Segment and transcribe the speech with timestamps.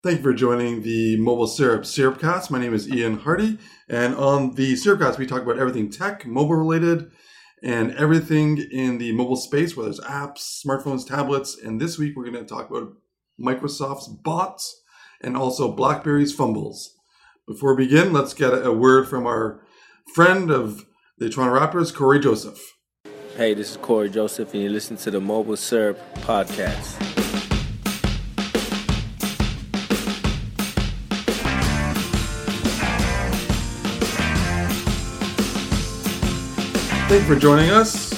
[0.00, 2.52] Thank you for joining the Mobile Syrup Syrupcast.
[2.52, 3.58] My name is Ian Hardy,
[3.88, 7.10] and on the Syrupcast, we talk about everything tech, mobile related,
[7.64, 11.58] and everything in the mobile space, whether it's apps, smartphones, tablets.
[11.58, 12.92] And this week, we're going to talk about
[13.40, 14.82] Microsoft's bots
[15.20, 16.94] and also BlackBerry's fumbles.
[17.48, 19.66] Before we begin, let's get a word from our
[20.14, 20.86] friend of
[21.18, 22.60] the Toronto Raptors, Cory Joseph.
[23.36, 27.17] Hey, this is Cory Joseph, and you listen to the Mobile Syrup Podcast.
[37.08, 38.12] Thank you for joining us.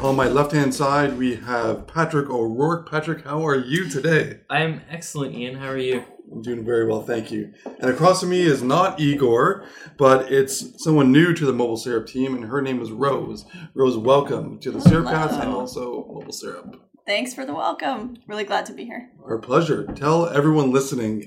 [0.00, 2.90] On my left hand side, we have Patrick O'Rourke.
[2.90, 4.40] Patrick, how are you today?
[4.50, 5.54] I'm excellent, Ian.
[5.54, 6.02] How are you?
[6.32, 7.54] I'm doing very well, thank you.
[7.64, 9.64] And across from me is not Igor,
[9.96, 13.44] but it's someone new to the Mobile Syrup team, and her name is Rose.
[13.72, 16.90] Rose, welcome to the Syrupcast and also Mobile Syrup.
[17.06, 18.16] Thanks for the welcome.
[18.26, 19.10] Really glad to be here.
[19.24, 19.86] Our pleasure.
[19.94, 21.24] Tell everyone listening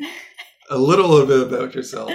[0.69, 2.11] a little, little bit about yourself.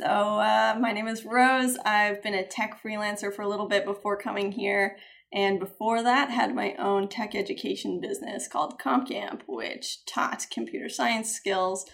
[0.00, 1.76] So, uh, my name is Rose.
[1.84, 4.96] I've been a tech freelancer for a little bit before coming here.
[5.30, 11.30] And before that, had my own tech education business called CompCamp, which taught computer science
[11.30, 11.84] skills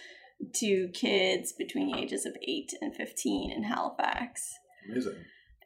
[0.53, 4.53] to kids between the ages of 8 and 15 in Halifax.
[4.89, 5.15] Amazing.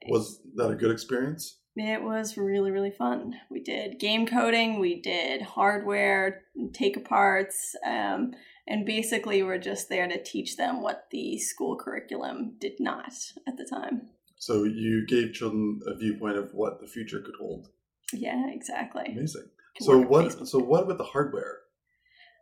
[0.09, 1.59] Was that a good experience?
[1.76, 3.36] It was really, really fun.
[3.52, 6.42] We did game coding, we did hardware,
[6.73, 8.31] take aparts, um,
[8.72, 13.11] and basically we're just there to teach them what the school curriculum did not
[13.45, 14.04] at the time.
[14.37, 17.67] So you gave children a viewpoint of what the future could hold.
[18.14, 19.08] Yeah, exactly.
[19.10, 19.49] Amazing.
[19.81, 20.26] So what?
[20.26, 20.48] Facebook.
[20.48, 21.58] So what about the hardware?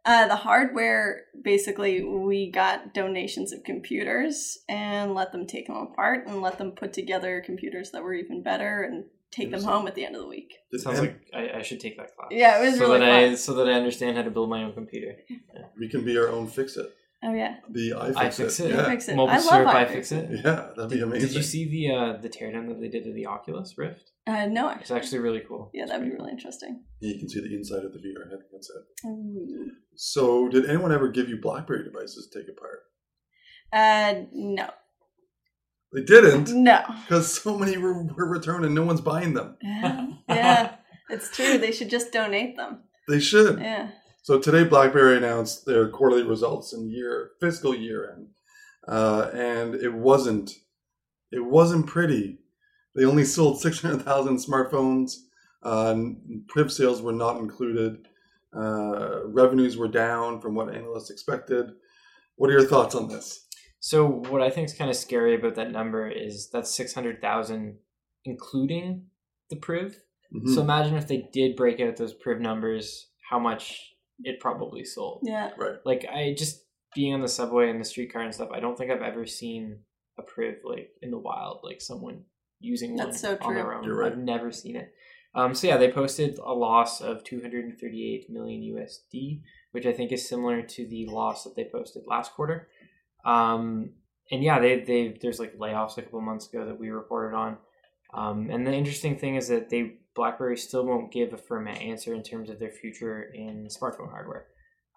[0.05, 6.27] Uh, the hardware, basically, we got donations of computers and let them take them apart
[6.27, 9.95] and let them put together computers that were even better and take them home at
[9.95, 10.53] the end of the week.
[10.71, 12.29] Did- Sounds and like I, I should take that class.
[12.31, 14.63] Yeah, it was so really that I so that I understand how to build my
[14.63, 15.15] own computer.
[15.79, 16.87] we can be our own fix it.
[17.21, 18.69] Oh yeah, The iFix, iFix it.
[18.71, 18.85] Yeah.
[18.85, 19.15] Fix it.
[19.17, 20.31] Mobile I love syrup, iFix iFix it.
[20.31, 20.41] it.
[20.45, 21.27] Yeah, that'd be Did, amazing.
[21.27, 24.11] did you see the uh, the teardown that they did to the Oculus Rift?
[24.25, 25.69] Uh, no, It's actually, actually really cool.
[25.73, 26.81] yeah, that'd be really interesting.
[27.01, 28.39] Yeah, you can see the inside of the VR head.
[28.53, 29.07] That's it.
[29.07, 29.71] Ooh.
[29.95, 32.79] So, did anyone ever give you BlackBerry devices to take apart?
[33.73, 34.69] Uh, no,
[35.91, 36.83] They didn't, no.
[37.07, 39.57] because so many were, were returned and no one's buying them.
[39.61, 40.75] Yeah, yeah,
[41.09, 41.57] it's true.
[41.57, 42.81] They should just donate them.
[43.07, 43.59] They should.
[43.59, 43.89] Yeah.
[44.21, 48.27] So today, BlackBerry announced their quarterly results in year fiscal year end,
[48.87, 50.51] uh, and it wasn't
[51.31, 52.39] it wasn't pretty.
[52.95, 55.15] They only sold six hundred thousand smartphones.
[55.63, 55.95] Uh,
[56.49, 58.07] Priv sales were not included.
[58.55, 61.71] Uh, revenues were down from what analysts expected.
[62.35, 63.47] What are your thoughts on this?
[63.79, 67.21] So what I think is kind of scary about that number is that's six hundred
[67.21, 67.77] thousand,
[68.25, 69.05] including
[69.49, 70.01] the Priv.
[70.33, 70.53] Mhm.
[70.53, 75.21] So imagine if they did break out those Priv numbers, how much it probably sold.
[75.23, 75.51] Yeah.
[75.57, 75.77] right.
[75.85, 78.91] Like I just being on the subway and the streetcar and stuff, I don't think
[78.91, 79.79] I've ever seen
[80.17, 82.23] a Priv like in the wild, like someone
[82.59, 83.83] using one so on their own.
[83.85, 84.11] You're right.
[84.11, 84.93] I've never seen it.
[85.35, 89.41] Um, so yeah, they posted a loss of 238 million USD,
[89.71, 92.67] which I think is similar to the loss that they posted last quarter.
[93.25, 93.91] Um,
[94.31, 97.57] and yeah, they they there's like layoffs a couple months ago that we reported on.
[98.13, 102.13] Um, and the interesting thing is that they BlackBerry still won't give a firm answer
[102.13, 104.47] in terms of their future in smartphone hardware.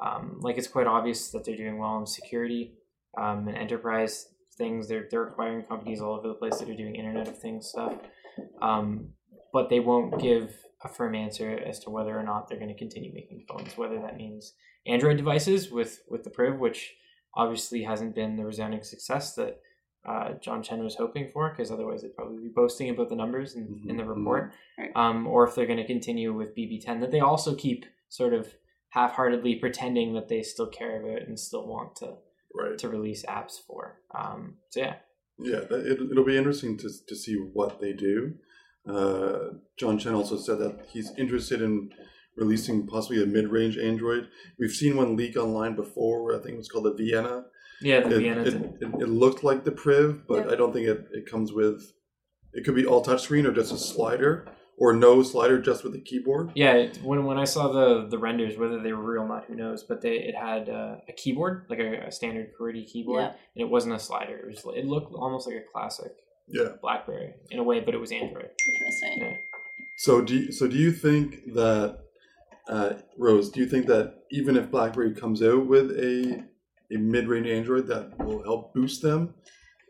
[0.04, 2.74] Um, like it's quite obvious that they're doing well in security
[3.16, 4.88] um, and enterprise things.
[4.88, 7.94] They're they're acquiring companies all over the place that are doing Internet of Things stuff,
[8.60, 9.10] um,
[9.52, 10.54] but they won't give
[10.84, 13.76] a firm answer as to whether or not they're going to continue making phones.
[13.76, 14.54] Whether that means
[14.86, 16.94] Android devices with with the Priv, which
[17.34, 19.60] obviously hasn't been the resounding success that
[20.06, 23.54] uh, John Chen was hoping for, because otherwise they'd probably be boasting about the numbers
[23.54, 24.52] in, in the Mhm, report.
[24.78, 24.90] Right.
[24.96, 28.52] Um, or if they're going to continue with BB10, that they also keep sort of
[28.90, 32.16] half-heartedly pretending that they still care about it and still want to
[32.54, 32.76] Right.
[32.78, 34.00] to release apps for.
[34.14, 34.96] Um, so yeah,
[35.38, 38.34] Yeah, that- it, it'll be interesting to, to see what they do.
[38.86, 41.90] Uh, John Chen also said that he's interested in
[42.36, 44.28] releasing possibly a mid-range Android.
[44.58, 46.34] We've seen one leak online before.
[46.34, 47.44] I think it was called the Vienna.
[47.80, 48.40] yeah, the It, Vienna.
[48.42, 50.52] it, it, it looked like the Priv, but Yeah.
[50.52, 51.92] I don't think it, it comes with.
[52.54, 54.46] It could be all touchscreen or just a slider,
[54.78, 56.52] or no slider, just with the keyboard.
[56.54, 59.46] Yeah, it, when when I saw the the renders, whether they were real or not,
[59.46, 59.82] who knows?
[59.84, 63.28] But they it had uh, a keyboard, like a, a standard QWERTY keyboard, Yeah.
[63.54, 64.36] and it wasn't a slider.
[64.36, 66.12] It was it looked almost like a classic
[66.46, 66.72] Yeah.
[66.82, 68.50] BlackBerry in a way, but it was Android.
[68.74, 69.14] Interesting.
[69.22, 69.36] Yeah.
[69.98, 72.00] So do you, so do you think that
[72.68, 73.50] uh, Rose?
[73.50, 76.44] Do you think that even if BlackBerry comes out with a
[76.92, 79.34] a mid range Android, that will help boost them?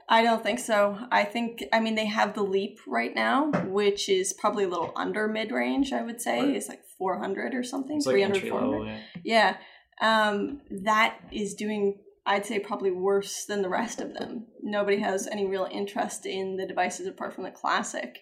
[0.08, 0.98] I don't think so.
[1.10, 4.92] I think, I mean, they have the Leap right now, which is probably a little
[4.94, 6.40] under mid range, I would say.
[6.40, 6.56] Right.
[6.56, 8.86] It's like 400 or something, It's like 300, entry 400.
[8.86, 8.98] Yeah.
[9.24, 9.56] Yeah.
[10.00, 14.46] Um, that is doing, I'd say, probably worse than the rest of them.
[14.62, 18.18] Nobody has any real interest in the devices apart from the Classic.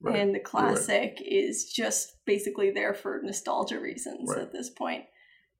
[0.00, 0.16] Right.
[0.16, 0.74] And the You're right.
[0.76, 4.42] Classic is just basically there for nostalgia reasons Right.
[4.42, 5.04] at this point.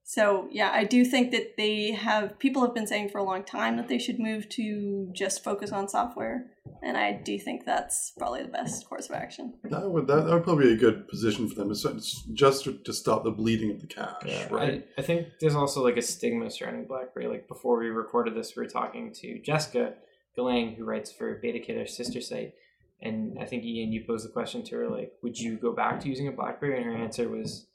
[0.05, 3.43] So, yeah, I do think that they have, people have been saying for a long
[3.43, 6.47] time that they should move to just focus on software.
[6.81, 9.53] And I do think that's probably the best course of action.
[9.65, 11.69] That would that, that would probably be a good position for them.
[11.69, 14.87] It's it's just to, to stop the bleeding of the cash, Yeah, right?
[14.97, 17.27] I, I think there's also like a stigma surrounding BlackBerry.
[17.27, 19.93] Like before we recorded this, we were talking to Jessica
[20.35, 22.53] Galang, who writes for BetaKit, our sister site.
[23.01, 25.99] And I think Ian, you posed the question to her, like, would you go back
[26.01, 26.77] to using a BlackBerry?
[26.77, 27.67] And her answer was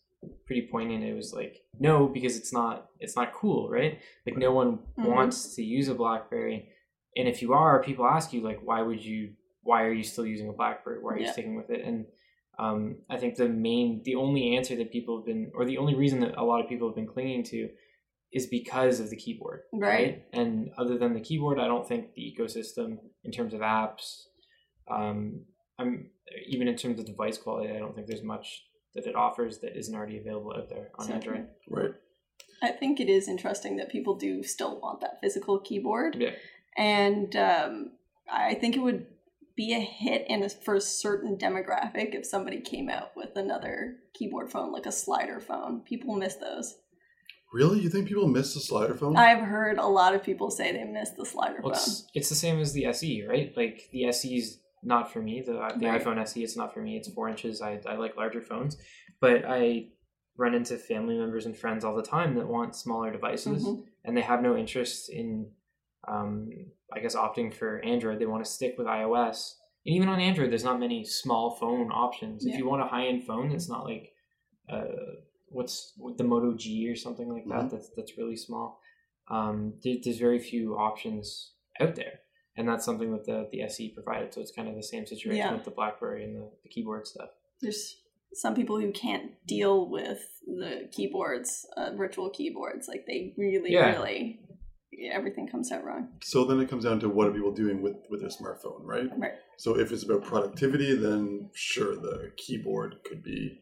[0.47, 1.03] pretty poignant.
[1.05, 3.99] It was like, no, because it's not it's not cool, right?
[4.26, 5.09] Like no one Mhm.
[5.09, 6.69] wants to use a BlackBerry.
[7.17, 9.32] And if you are, people ask you like, why would you?
[9.62, 10.99] Why are you still using a BlackBerry?
[11.03, 11.32] Why are you Yeah.
[11.32, 11.82] sticking with it?
[11.85, 12.06] And
[12.59, 15.94] um, I think the main, the only answer that people have been, or the only
[15.94, 17.69] reason that a lot of people have been clinging to,
[18.31, 20.25] is because of the keyboard, Right.
[20.32, 24.26] And other than the keyboard, I don't think the ecosystem in terms of apps,
[24.91, 25.43] um,
[25.79, 26.11] I'm
[26.49, 28.65] even in terms of device quality, I don't think there's much
[28.95, 31.39] that it offers that isn't already available out there on Certainly.
[31.39, 31.49] Android.
[31.69, 31.91] right.
[32.63, 36.17] I think it is interesting that people do still want that physical keyboard.
[36.19, 36.31] Yeah.
[36.77, 37.93] And um,
[38.31, 39.07] I think it would
[39.57, 43.97] be a hit in a, for a certain demographic if somebody came out with another
[44.15, 45.81] keyboard phone, like a slider phone.
[45.81, 46.77] People miss those.
[47.53, 49.17] Really, you think people miss the slider phone?
[49.17, 51.83] I've heard a lot of people say they miss the slider Well, phone.
[51.83, 53.53] it's, it's the same as the SE, right?
[53.57, 55.41] Like the SE is not for me.
[55.41, 56.01] The the Right.
[56.03, 56.97] iPhone SE, it's not for me.
[56.97, 57.61] It's four inches.
[57.63, 58.77] I, I like larger phones,
[59.21, 59.89] but I
[60.37, 63.85] run into family members and friends all the time that want smaller devices, Mhm.
[64.05, 65.53] and they have no interest in,
[66.09, 66.51] um,
[66.93, 68.19] I guess, opting for Android.
[68.19, 69.55] They want to stick with iOS.
[69.87, 72.45] And even on Android, there's not many small phone options.
[72.47, 74.11] If you want a high end phone, it's not like
[74.69, 74.87] uh,
[75.49, 77.65] what's what, the Moto G or something like that.
[77.67, 77.71] Mhm.
[77.71, 78.81] That's that's really small.
[79.29, 82.21] Um, there's very few options out there,
[82.56, 84.33] and that's something that the the SE provided.
[84.35, 85.55] So it's kind of the same situation Yeah.
[85.55, 87.31] with the BlackBerry and the, the keyboard stuff.
[87.61, 87.97] There's
[88.33, 92.89] some people who can't deal with the keyboards, uh, virtual keyboards.
[92.89, 93.93] Like they really, Yeah.
[93.93, 94.41] really,
[95.12, 96.09] everything comes out wrong.
[96.23, 99.09] so then it comes down to what are people doing with with their smartphone, right?
[99.19, 99.33] Right.
[99.57, 103.61] So if it's about productivity, then sure, the keyboard could be.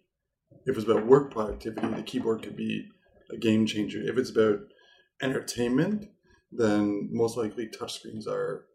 [0.66, 2.86] If it's about work productivity, the keyboard could be
[3.30, 4.00] a game changer.
[4.02, 4.58] If it's about
[5.22, 6.10] entertainment,
[6.50, 8.66] then most likely touchscreens are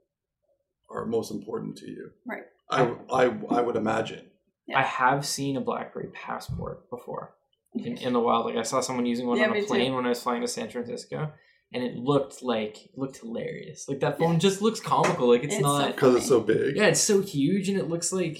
[0.90, 2.12] are most important to you.
[2.26, 2.44] Right.
[2.70, 4.26] I, I, I would imagine.
[4.68, 4.80] Yeah.
[4.80, 7.34] I have seen a BlackBerry Passport before
[7.74, 8.46] in, in the wild.
[8.48, 9.68] Like I saw someone using one Yeah, on me a too.
[9.68, 11.32] plane when I was flying to San Francisco,
[11.74, 13.88] and it looked like it looked hilarious.
[13.88, 15.30] Like that phone just looks comical.
[15.30, 15.96] Like it's, It's not.
[15.96, 16.76] Because it's so big.
[16.76, 18.40] yeah, it's so huge, and it looks like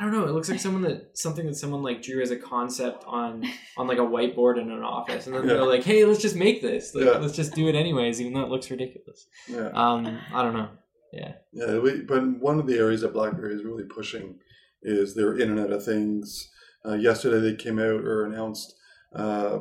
[0.00, 0.24] I don't know.
[0.24, 3.44] It looks like someone that something that someone like drew as a concept on
[3.76, 5.54] on like a whiteboard in an office, and then Yeah.
[5.54, 6.94] they're like, "Hey, let's just make this.
[6.94, 7.18] Like, Yeah.
[7.18, 9.68] Let's just do it anyways, even though it looks ridiculous." Yeah.
[9.74, 10.68] Um, I don't know.
[11.12, 14.38] Yeah, Yeah, we, but one of the areas that BlackBerry is really pushing
[14.82, 16.50] is their Internet of Things.
[16.86, 18.74] Uh, yesterday, they came out or announced
[19.14, 19.60] uh,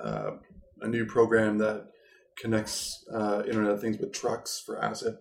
[0.00, 0.30] uh,
[0.80, 1.86] a new program that
[2.38, 5.14] connects uh, Internet of Things with trucks for asset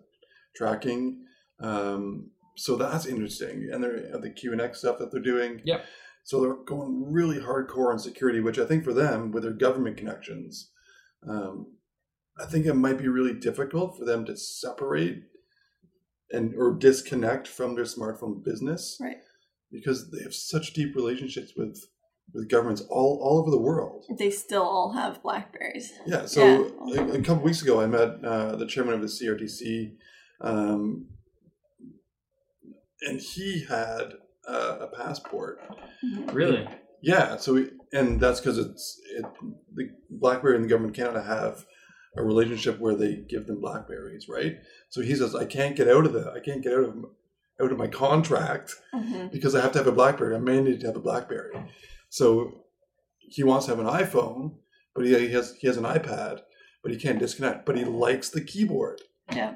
[0.55, 1.25] tracking.
[1.59, 5.61] Um, so that's interesting, and they're the QNX stuff that they're doing.
[5.65, 5.81] Yeah.
[6.23, 9.97] So they're going really hardcore on security, which I think for them, with their government
[9.97, 10.69] connections,
[11.27, 11.73] um,
[12.39, 15.23] I think it might be really difficult for them to separate
[16.31, 19.17] and or disconnect from their smartphone business, Right.
[19.71, 21.77] Because they have such deep relationships with
[22.33, 24.05] with governments all all over the world.
[24.17, 25.91] They still all have Blackberries.
[26.07, 26.25] Yeah.
[26.25, 27.01] So Yeah.
[27.01, 29.95] A, a couple weeks ago, I met uh, the chairman of the CRTC,
[30.41, 31.07] um,
[33.01, 34.13] and he had
[34.47, 35.59] uh, a passport.
[36.03, 36.33] Mhm.
[36.33, 36.67] really.
[37.01, 39.25] Yeah, so we, and that's because it's it,
[39.75, 41.65] the BlackBerry and the government of Canada have
[42.15, 44.57] a relationship where they give them Blackberries, right?
[44.89, 47.05] So he says, I can't get out of the, I can't get out of
[47.61, 49.31] out of my contract Mhm.
[49.31, 50.35] because I have to have a BlackBerry.
[50.35, 51.53] I'm mandated to have a BlackBerry.
[52.09, 52.63] So
[53.19, 54.55] he wants to have an iPhone,
[54.95, 56.41] but he, he has he has an iPad,
[56.81, 57.65] but he can't disconnect.
[57.65, 59.01] But he likes the keyboard.
[59.31, 59.55] Yeah.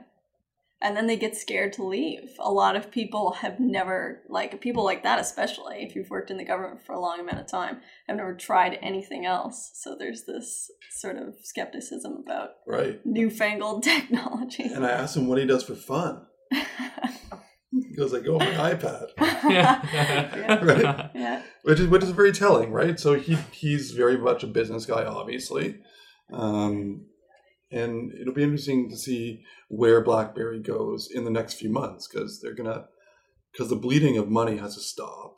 [0.82, 2.30] And then they get scared to leave.
[2.40, 6.38] A lot of people have never, like people like that, especially if you've worked in
[6.38, 9.72] the government for a long amount of time, have never tried anything else.
[9.76, 13.00] So there's this sort of skepticism about Right.
[13.06, 14.64] newfangled technology.
[14.64, 16.26] And I asked him what he does for fun.
[17.72, 19.08] He goes, I go on my iPad.
[19.50, 20.64] yeah.
[20.64, 21.10] Right.
[21.14, 21.42] yeah.
[21.64, 22.98] which is which is very telling, right?
[23.00, 25.80] So he he's very much a business guy, obviously,
[26.32, 27.06] um,
[27.72, 32.40] and it'll be interesting to see where BlackBerry goes in the next few months because
[32.42, 32.86] they're gonna
[33.52, 35.36] because the bleeding of money has to stop,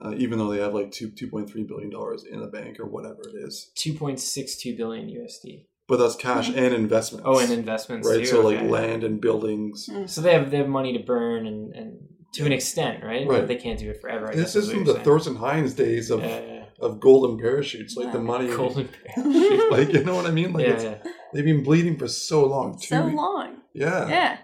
[0.00, 2.78] uh, even though they have like two two point three billion dollars in the bank
[2.80, 5.66] or whatever it is, 2.62 billion USD.
[5.88, 7.26] but that's cash and investments.
[7.28, 8.26] Oh, and investments right, too.
[8.26, 9.88] so like land and buildings.
[10.06, 11.98] So they have they have money to burn and, and
[12.34, 13.26] to an extent, right?
[13.26, 13.40] Right.
[13.40, 14.30] But they can't do it forever.
[14.30, 15.04] I This is what isn't the saying.
[15.04, 18.46] Thorsten Heins days of Yeah, yeah, of golden parachutes, like the money.
[18.56, 19.70] Golden parachute.
[19.70, 20.52] like you know what I mean?
[20.52, 21.12] Like yeah, it's, yeah.
[21.32, 22.78] They've been bleeding for so long.
[22.78, 23.58] So long.
[23.74, 24.08] Yeah.
[24.08, 24.38] Yeah.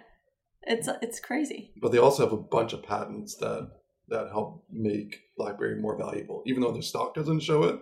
[0.62, 1.72] It's it's crazy.
[1.80, 3.70] But they also have a bunch of patents that
[4.08, 7.80] that help make BlackBerry more valuable, even though their stock doesn't show it.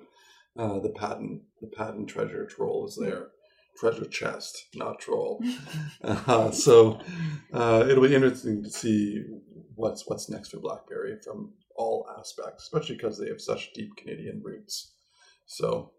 [0.57, 3.29] Uh, the patent the patent treasure troll is there.
[3.79, 5.43] Treasure chest, not troll.
[6.05, 7.01] uh, so
[7.53, 9.25] uh, it'll be interesting to see
[9.75, 14.41] what's what's next for BlackBerry from all aspects, especially because they have such deep Canadian
[14.45, 14.93] roots.
[15.47, 15.93] So,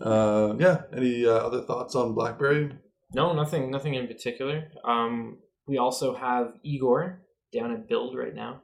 [0.00, 0.82] uh, yeah.
[0.96, 2.72] Any uh, other thoughts on BlackBerry?
[3.12, 4.68] No, nothing, nothing in particular.
[4.84, 7.20] Um, we also have Igor
[7.52, 8.62] down at Build right now,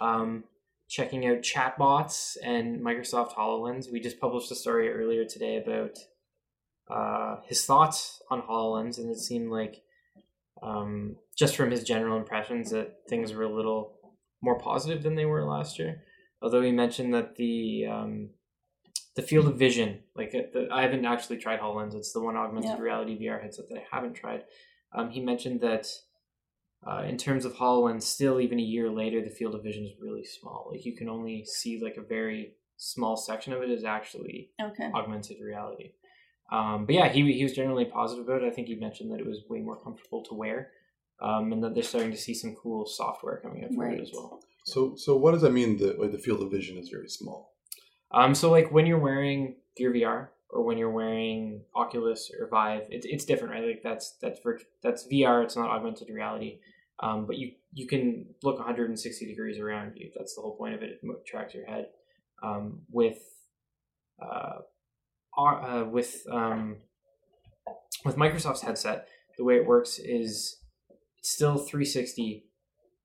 [0.00, 0.44] um,
[0.88, 3.90] checking out chatbots and Microsoft Hololens.
[3.90, 5.98] We just published a story earlier today about
[6.90, 9.82] uh, his thoughts on Hololens, and it seemed like
[10.62, 13.98] um, just from his general impressions that things were a little
[14.42, 16.02] more positive than they were last year.
[16.40, 18.30] Although he mentioned that the um,
[19.16, 21.94] the field of vision, like uh, the, I haven't actually tried Hololens.
[21.94, 22.78] It's the one augmented Yeah.
[22.80, 24.44] reality VR headset that I haven't tried.
[24.92, 25.86] Um, he mentioned that
[26.86, 29.92] uh, in terms of Hololens, still even a year later, the field of vision is
[30.00, 30.68] really small.
[30.70, 34.90] Like you can only see like a very small section of it is actually Okay.
[34.94, 35.92] augmented reality.
[36.50, 38.46] Um, but yeah, he he was generally positive about it.
[38.46, 40.70] I think he mentioned that it was way more comfortable to wear,
[41.20, 43.98] um, and that they're starting to see some cool software coming out for Right.
[43.98, 44.40] it as well.
[44.64, 45.76] So, so what does that mean?
[45.78, 47.54] That like, the field of vision is very small.
[48.10, 52.82] Um, so like when you're wearing Gear VR or when you're wearing Oculus or Vive,
[52.90, 53.64] it's it's different, right?
[53.64, 54.40] Like that's that's
[54.82, 55.44] that's VR.
[55.44, 56.60] It's not augmented reality.
[57.00, 60.10] Um, but you you can look 160 degrees around you.
[60.16, 61.00] That's the whole point of it.
[61.02, 61.88] It tracks your head.
[62.42, 63.18] Um, with
[64.20, 64.60] uh,
[65.38, 66.78] uh, with um,
[68.04, 70.58] with Microsoft's headset, the way it works is
[71.22, 72.47] still 360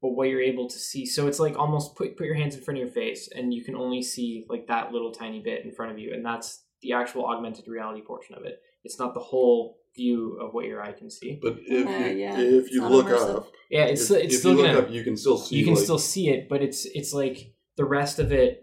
[0.03, 2.61] but what you're able to see so it's like almost put put your hands in
[2.61, 5.71] front of your face and you can only see like that little tiny bit in
[5.71, 9.19] front of you and that's the actual augmented reality portion of it it's not the
[9.19, 12.85] whole view of what your eye can see But if Uh, you, yeah, if you
[12.85, 13.35] look immersive.
[13.37, 15.37] up, yeah it's if, still, it's if still you gonna look up, you can still
[15.37, 15.55] see.
[15.55, 18.59] you can like, still see it but it's it's like the rest of it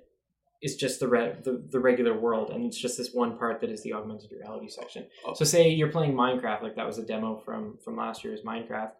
[0.62, 3.70] is just the, re- the the regular world and it's just this one part that
[3.70, 5.32] is the augmented reality section Oh.
[5.32, 8.92] so say you're playing minecraft like that was a demo from from last year's minecraft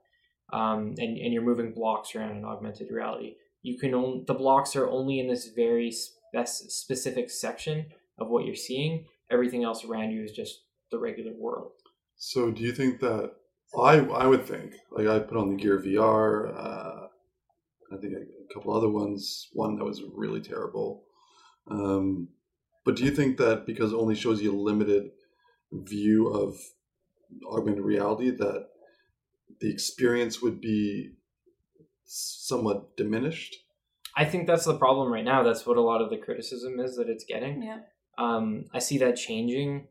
[0.52, 4.74] um, and, and you're moving blocks around in augmented reality you can only the blocks
[4.76, 7.86] are only in this very spec- specific section
[8.18, 11.72] of what you're seeing everything else around you is just the regular world
[12.16, 13.32] So, do you think that
[13.78, 16.52] I I would think like I put on the Gear VR.
[16.56, 17.06] Uh,
[17.92, 19.48] I think a, a couple other ones.
[19.52, 21.04] One that was really terrible.
[21.70, 22.28] Um,
[22.84, 25.10] but do you think that because it only shows you a limited
[25.72, 26.56] view of
[27.48, 28.69] augmented reality, that
[29.60, 31.12] the experience would be
[32.04, 33.56] somewhat diminished?
[34.16, 36.96] i think that's the problem right now that's what a lot of the criticism is
[36.96, 37.78] that it's getting Yeah.
[38.18, 39.86] um, I see that changing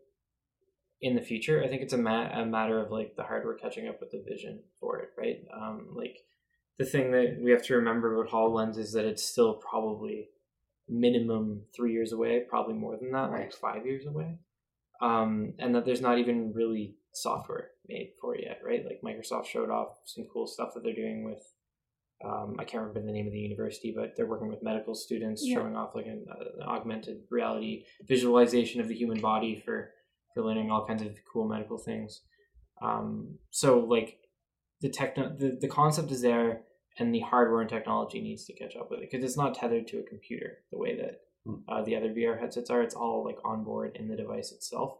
[1.01, 1.63] in the future.
[1.63, 4.21] I think it's a, ma- a matter of like the hardware catching up with the
[4.27, 5.38] vision for it, right?
[5.55, 6.17] Um, like
[6.77, 10.27] the thing that we have to remember about HoloLens is that it's still probably
[10.89, 14.39] minimum three years away, probably more than that, like five years away.
[15.01, 18.86] Um, and that there's not even really software made for yet, right?
[18.86, 21.41] Like Microsoft showed off some cool stuff that they're doing with
[22.24, 25.41] um, I can't remember the name of the university, but they're working with medical students,
[25.46, 25.55] Yeah.
[25.55, 29.91] showing off like an, uh, an augmented reality visualization of the human body for
[30.34, 32.22] for learning all kinds of cool medical things.
[32.81, 34.19] Um, so like
[34.81, 36.63] the techno, the, the concept is there,
[36.98, 39.88] and the hardware and technology needs to catch up with it because it's not tethered
[39.88, 41.55] to a computer the way that Hmm.
[41.69, 42.81] uh, the other VR headsets are.
[42.84, 44.98] It's all like on board in the device itself.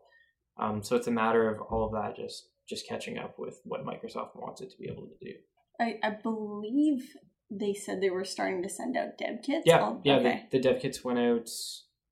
[0.55, 3.85] Um, so it's a matter of all of that just just catching up with what
[3.85, 5.33] Microsoft wants it to be able to do.
[5.79, 7.15] I, I believe
[7.51, 9.63] they said they were starting to send out dev kits.
[9.65, 10.17] Yeah, I'll- yeah.
[10.17, 10.43] Okay.
[10.51, 11.49] The, the dev kits went out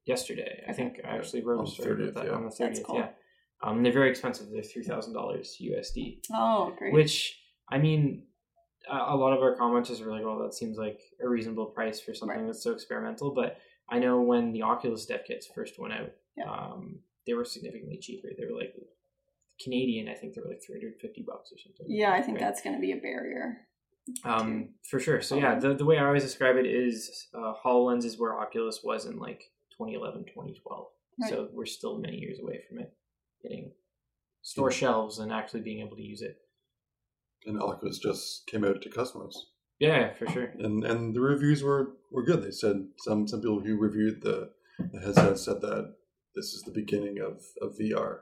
[0.06, 0.64] yesterday.
[0.68, 0.74] I Okay.
[0.74, 2.36] think I actually wrote On a story 30th, about that yeah.
[2.38, 2.84] on the thirtieth.
[2.86, 2.96] cool.
[2.98, 3.10] Yeah,
[3.64, 4.48] um, they're very expensive.
[4.52, 6.22] They're three thousand dollars USD.
[6.34, 6.94] oh, great.
[6.94, 8.24] Which I mean,
[8.90, 12.00] a a lot of our commenters were like, "Well, that seems like a reasonable price
[12.00, 12.48] for something Right.
[12.48, 13.58] that's so experimental." But
[13.90, 16.50] I know when the Oculus dev kits first went out, Yeah.
[16.52, 18.30] um, they were significantly cheaper.
[18.38, 18.74] They were like
[19.64, 20.08] Canadian.
[20.10, 21.86] I think they're like three hundred fifty bucks or something.
[21.90, 22.46] Yeah, I think right?
[22.46, 23.58] that's going to be a barrier.
[24.24, 25.22] um for sure.
[25.22, 28.82] So yeah, the the way I always describe it is uh, Hololens is where Oculus
[28.84, 29.42] was in like
[29.78, 30.86] 2011, 2012.
[31.22, 31.30] Right.
[31.30, 32.94] So we're still many years away from it
[33.42, 33.72] hitting
[34.42, 36.38] store shelves and actually being able to use it.
[37.46, 39.48] And Oculus just came out to customers,
[39.80, 40.52] Yeah, for sure.
[40.60, 42.44] and and the reviews were were good.
[42.44, 45.96] They said some some people who reviewed the, the headset said that
[46.36, 48.20] this is the beginning of of VR.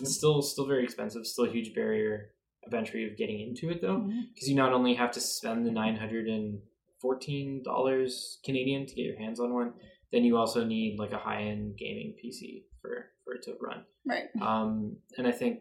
[0.00, 1.26] It's still still very expensive.
[1.26, 2.30] Still a huge barrier
[2.66, 5.70] of entry of getting into it though, because you not only have to spend the
[5.70, 6.60] nine hundred and
[7.00, 9.72] fourteen dollars Canadian to get your hands on one,
[10.12, 13.84] then you also need like a high end gaming PC for for it to run.
[14.04, 14.24] Right.
[14.40, 15.60] Um, and I think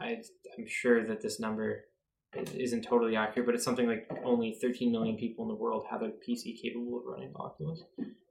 [0.00, 0.16] I
[0.58, 1.84] I'm sure that this number
[2.34, 5.84] is- isn't totally accurate, but it's something like only 13 million people in the world
[5.90, 7.82] have a PC capable of running Oculus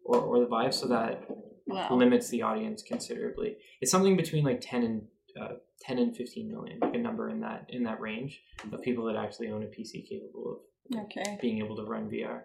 [0.03, 1.23] or, or the Vive, so that
[1.67, 1.95] Wow.
[1.95, 3.57] limits the audience considerably.
[3.81, 5.07] It's something between like 10 and
[5.39, 9.05] uh, 10 and 15 million, like a number in that in that range of people
[9.05, 10.51] that actually own a PC capable
[10.93, 11.37] of Okay.
[11.41, 12.41] being able to run VR.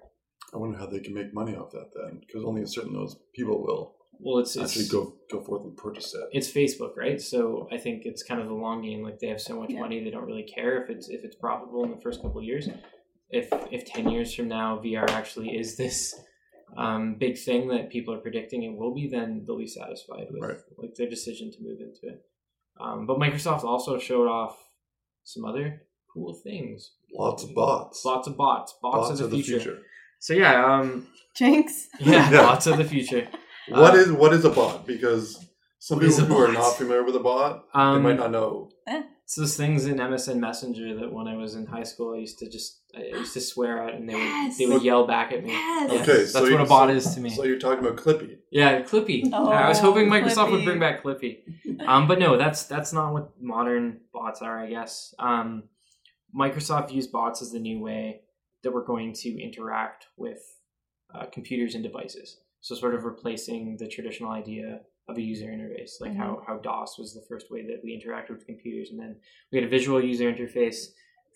[0.55, 3.17] I wonder how they can make money off that then, because only a certain those
[3.35, 6.29] people will Well, it's, actually it's go go forth and purchase it.
[6.33, 7.21] it's Facebook, right?
[7.21, 9.03] So I think it's kind of the long game.
[9.03, 9.81] Like they have so much Yeah.
[9.81, 12.45] money, they don't really care if it's if it's profitable in the first couple of
[12.45, 12.69] years.
[13.29, 16.19] If if ten years from now VR actually is this
[16.77, 20.43] um, big thing that people are predicting it will be, then they'll be satisfied with
[20.43, 20.59] Right.
[20.79, 22.25] like their decision to move into it.
[22.81, 24.57] Um, but Microsoft also showed off
[25.25, 25.83] some other
[26.13, 26.93] cool things.
[27.15, 28.05] Lots of bots.
[28.05, 28.75] Lots of bots.
[28.83, 29.79] Bots, of the, future.
[30.19, 31.07] So yeah, um,
[31.37, 31.89] Jinx.
[32.01, 32.43] yeah, Yeah.
[32.43, 33.29] bots of the future.
[33.69, 34.85] What Uh, is what is a bot?
[34.87, 35.39] Because
[35.79, 38.71] some people a who are not familiar with a bot, Um, they might not know.
[39.31, 42.41] It's those things in MSN Messenger that when I was in high school, I used
[42.41, 45.45] to just I used to swear at, and they would they would yell back at
[45.45, 45.51] me.
[45.51, 45.93] Yes.
[45.93, 47.31] Yeah, Okay, that's so what a bot so- is to me.
[47.31, 48.39] So you're talking about Clippy.
[48.51, 49.31] yeah, Clippy.
[49.33, 51.43] Oh, I was hoping Microsoft would bring back Clippy,
[51.87, 54.59] um, but no, that's that's not what modern bots are.
[54.59, 55.63] I guess um,
[56.37, 58.23] Microsoft used bots as the new way
[58.65, 60.43] that we're going to interact with
[61.15, 62.39] uh, computers and devices.
[62.63, 66.99] So sort of replacing the traditional idea of a user interface, like how, how DOS
[66.99, 69.17] was the first way that we interacted with computers, and then
[69.51, 70.87] we had a visual user interface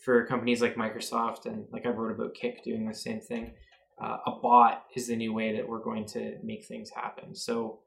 [0.04, 3.52] for companies like Microsoft, and like I wrote about Kik doing the same thing.
[4.00, 7.34] Uh, a bot is the new way that we're going to make things happen.
[7.34, 7.80] So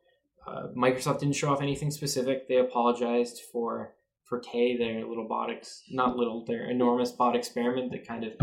[0.47, 2.47] uh, Microsoft didn't show off anything specific.
[2.47, 3.93] They apologized for
[4.27, 8.33] for Tay, their little bot, ex- not little, their enormous bot experiment that kind of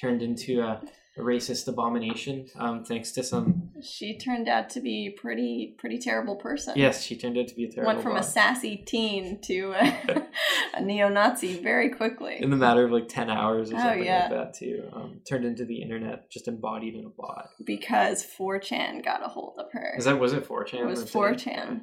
[0.00, 0.80] turned into a
[1.18, 3.70] racist abomination, um, thanks to some.
[3.82, 6.74] She turned out to be pretty pretty terrible person.
[6.76, 7.92] Yes, she turned out to be a terrible.
[7.92, 10.26] Went from a sassy teen to a,
[10.74, 12.38] a neo-Nazi very quickly.
[12.40, 14.22] in the matter of like 10 hours or Oh, something yeah.
[14.22, 19.04] like that too um, turned into the internet just embodied in a bot because 4chan
[19.04, 19.94] got a hold of her.
[19.96, 21.82] is that was it 4chan It was or 4chan.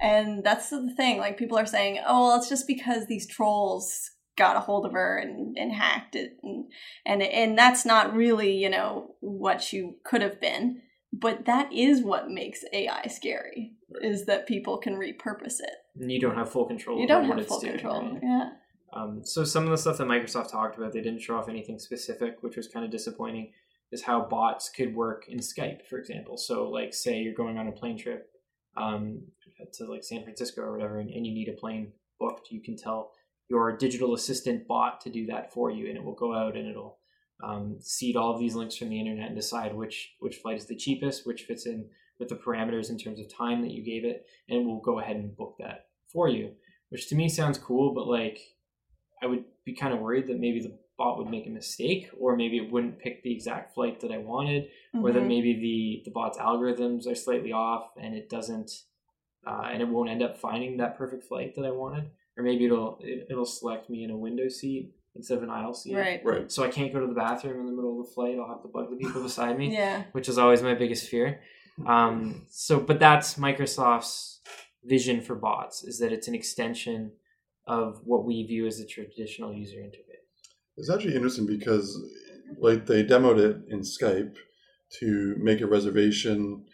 [0.00, 1.18] And that's the thing.
[1.18, 4.92] Like people are saying, oh, well, it's just because these trolls got a hold of
[4.92, 6.66] her and, and hacked it, and
[7.04, 10.82] and and that's not really, you know, what she could have been.
[11.12, 13.72] But that is what makes AI scary,
[14.02, 15.70] is that people can repurpose it.
[16.00, 18.02] and you don't have full control You don't have full doing, control.
[18.02, 18.20] right?
[18.22, 18.50] Yeah.
[18.92, 21.78] Um, so some of the stuff that Microsoft talked about, they didn't show off anything
[21.78, 23.52] specific, which was kind of disappointing.
[23.92, 26.36] Is how bots could work in Skype, for example.
[26.36, 28.28] So, like, say you're going on a plane trip
[28.76, 29.22] um,
[29.74, 32.76] to like San Francisco or whatever, and, and you need a plane booked, you can
[32.76, 33.12] tell
[33.48, 36.68] your digital assistant bot to do that for you, and it will go out and
[36.68, 36.98] it'll
[37.42, 40.66] um, seed all of these links from the internet and decide which which flight is
[40.66, 44.04] the cheapest, which fits in with the parameters in terms of time that you gave
[44.04, 46.52] it, and it will go ahead and book that for you.
[46.88, 48.38] Which to me sounds cool, but like
[49.22, 52.36] I would be kind of worried that maybe the bot would make a mistake, or
[52.36, 55.28] maybe it wouldn't pick the exact flight that I wanted, or that Mhm.
[55.28, 58.70] maybe the the bot's algorithms are slightly off and it doesn't,
[59.46, 62.66] uh, and it won't end up finding that perfect flight that I wanted, or maybe
[62.66, 65.94] it'll it, it'll select me in a window seat instead of an aisle seat.
[65.94, 66.20] Right.
[66.24, 66.52] Right.
[66.52, 68.36] So I can't go to the bathroom in the middle of the flight.
[68.38, 70.04] I'll have to bug the people beside me Yeah.
[70.12, 71.40] which is always my biggest fear.
[71.86, 74.40] Um, so, but that's Microsoft's
[74.84, 77.12] vision for bots is that it's an extension
[77.66, 80.02] of what we view as the traditional user interface.
[80.76, 81.98] It's actually interesting because,
[82.58, 84.36] like, they demoed it in Skype
[85.00, 86.64] to make a reservation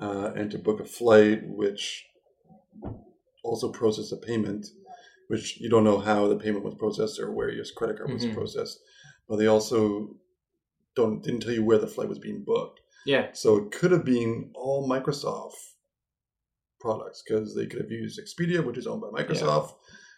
[0.00, 2.04] uh, and to book a flight, which
[3.44, 4.66] also process a payment,
[5.32, 8.26] which you don't know how the payment was processed or where your credit card was
[8.26, 8.34] Mhm.
[8.34, 8.78] processed.
[9.26, 10.14] But they also
[10.94, 12.80] don't didn't tell you where the flight was being booked.
[13.06, 15.56] Yeah, So it could have been all Microsoft
[16.80, 19.72] products because they could have used Expedia, which is owned by Microsoft.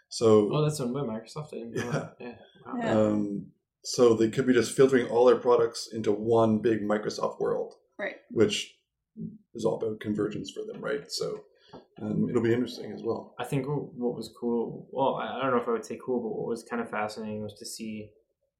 [0.08, 1.54] So oh, that's owned by Microsoft.
[1.54, 2.10] I didn't know Yeah.
[2.18, 2.34] Yeah,
[2.66, 2.74] wow.
[2.78, 3.00] Yeah.
[3.00, 7.74] um, So they could be just filtering all their products into one big Microsoft world,
[7.98, 8.16] Right.
[8.30, 8.56] which
[9.54, 11.10] is all about convergence for them, right?
[11.12, 11.44] So
[12.02, 13.34] um, it'll be interesting as well.
[13.38, 16.20] I think what was cool, well, I I don't know if I would say cool,
[16.20, 18.10] but what was kind of fascinating was to see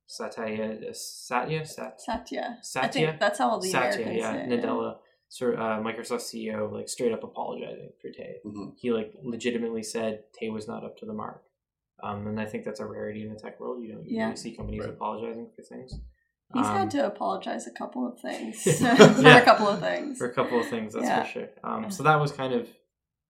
[0.07, 2.59] Satya, Satya, Sat, Satya.
[2.77, 4.61] I think that's how all the Satya, Americans yeah, say it.
[4.64, 4.96] Nadella,
[5.29, 8.37] sort uh, Microsoft CEO, like straight up apologizing for Tay.
[8.44, 8.74] Mhm.
[8.77, 11.42] He like legitimately said Tay was not up to the mark,
[12.03, 13.83] um, and I think that's a rarity in the tech world.
[13.83, 14.35] You don't usually Yeah.
[14.35, 14.90] see companies Right.
[14.90, 15.94] apologizing for things.
[16.53, 19.38] He's Um, had to apologize a couple of things for Yeah.
[19.38, 20.18] a couple of things.
[20.18, 21.22] for a couple of things, that's Yeah.
[21.24, 21.48] for sure.
[21.64, 22.68] Um, so that was kind of,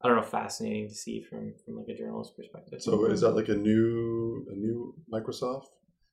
[0.04, 2.82] I don't know, fascinating to see from from like a journalist perspective.
[2.82, 5.64] So is that like a new a new Microsoft?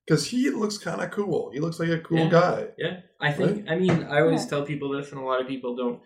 [0.08, 1.52] Because he looks kind of cool.
[1.54, 2.30] He looks like a cool Yeah.
[2.30, 2.68] guy.
[2.78, 3.70] Yeah, I think.
[3.70, 4.50] I mean, I always Yeah.
[4.50, 6.02] tell people this, and a lot of people don't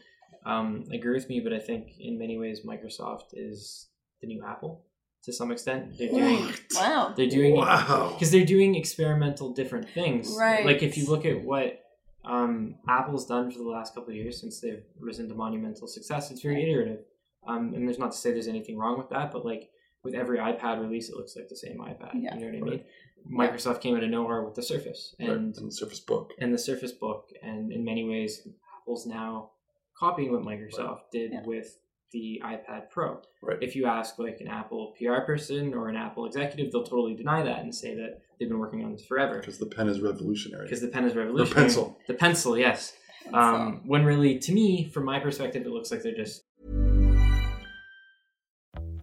[0.47, 1.39] um, agree with me.
[1.39, 3.87] But I think in many ways, Microsoft is
[4.21, 4.85] the new Apple
[5.23, 5.97] to some extent.
[5.97, 7.13] They're doing Wow.
[7.15, 8.11] they're doing Wow.
[8.13, 10.35] because they're doing experimental different things.
[10.39, 10.63] Right.
[10.65, 11.81] Like if you look at what
[12.25, 16.31] um, Apple's done for the last couple of years since they've risen to monumental success,
[16.31, 17.01] it's very iterative.
[17.47, 19.69] Um, and there's not to say there's anything wrong with that, but like
[20.03, 22.11] with every iPad release, it looks like the same iPad.
[22.15, 22.35] Yeah.
[22.35, 22.83] You know what I mean?
[23.31, 26.33] Microsoft came out of nowhere with the Surface, Right, and the Surface Book.
[26.39, 28.47] and the Surface Book, and in many ways,
[28.81, 29.49] Apple's now
[29.97, 31.41] copying what Microsoft did Yeah.
[31.43, 31.79] with
[32.11, 33.19] the iPad Pro.
[33.41, 33.57] Right.
[33.61, 37.41] If you ask like an Apple PR person or an Apple executive, they'll totally deny
[37.41, 40.65] that and say that they've been working on this forever Because the pen is revolutionary.
[40.65, 41.49] because the pen is revolutionary.
[41.49, 41.97] The pencil.
[42.07, 42.93] The pencil, yes.
[43.33, 46.43] Um, when really, to me, from my perspective, it looks like they're just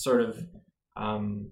[0.00, 0.38] sort of
[0.96, 1.50] um,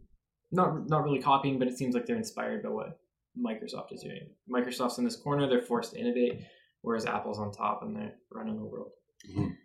[0.51, 2.99] not not really copying, but it seems like they're inspired by what
[3.39, 4.31] Microsoft is doing.
[4.51, 6.41] Microsoft's in this corner; they're forced to innovate,
[6.83, 8.91] whereas Apple's on top and they're running the world.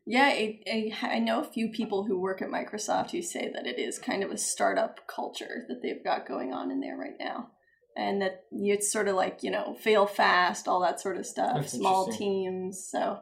[0.05, 3.67] Yeah, I, I, I know a few people who work at Microsoft who say that
[3.67, 7.15] it is kind of a startup culture that they've got going on in there right
[7.19, 7.51] now.
[7.95, 11.55] And that it's sort of like, you know, fail fast, all that sort of stuff,
[11.55, 12.87] That's small teams.
[12.89, 13.19] So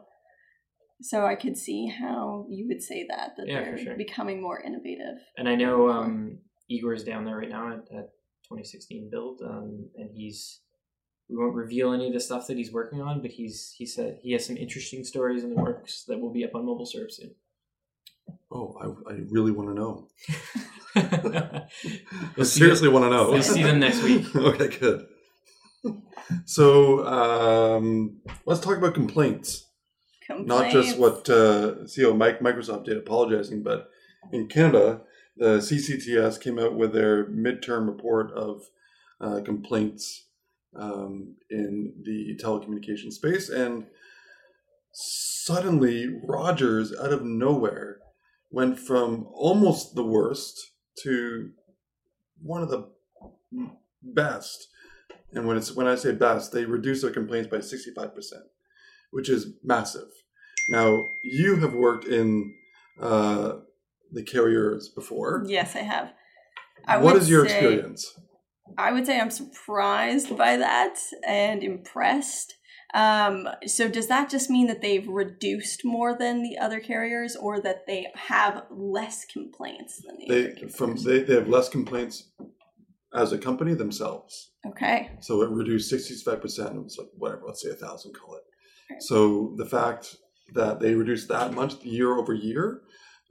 [1.02, 3.96] so I could see how you would say that, that Yeah, they're sure.
[3.96, 5.18] becoming more innovative.
[5.36, 6.38] And I know um,
[6.68, 8.10] Igor's down there right now at, at
[8.48, 10.60] 2016 build, um, and he's
[11.28, 14.18] we won't reveal any of the stuff that he's working on, but he's he said
[14.22, 17.10] he has some interesting stories in the works that will be up on Mobile Syrup
[17.10, 17.34] soon.
[18.50, 18.76] Oh,
[19.08, 20.08] I, I really want to know.
[22.38, 23.30] I seriously want to know.
[23.30, 24.34] We'll see them next week.
[24.36, 25.06] okay, good.
[26.44, 29.66] So um, let's talk about complaints.
[30.38, 33.90] Not just what uh, CEO Mike Microsoft did apologizing, but
[34.32, 35.00] in Canada,
[35.36, 38.62] the CCTS came out with their midterm report of
[39.20, 40.26] uh, complaints
[40.76, 43.86] um, in the telecommunications space, and
[44.92, 47.98] suddenly Rogers, out of nowhere,
[48.50, 51.50] went from almost the worst to
[52.42, 52.88] one of the
[54.02, 54.68] best.
[55.32, 58.44] And when it's when I say best, they reduced their complaints by sixty five percent,
[59.10, 60.08] which is massive.
[60.68, 62.54] Now you have worked in
[63.00, 63.54] uh,
[64.12, 65.44] the carriers before.
[65.46, 66.12] Yes, I have.
[66.86, 68.18] I what is your say- experience?
[68.78, 72.54] I would say I'm surprised by that and impressed.
[72.94, 77.60] Um, so does that just mean that they've reduced more than the other carriers, or
[77.60, 80.76] that they have less complaints than the other They carriers?
[80.76, 82.30] from they, they have less complaints
[83.14, 84.52] as a company themselves.
[84.66, 86.76] okay, So it reduced sixty five percent.
[86.76, 88.42] It was like whatever, let's say a thousand, call it.
[88.90, 89.02] Right.
[89.02, 90.16] So the fact
[90.54, 92.82] that they reduced that much year over year,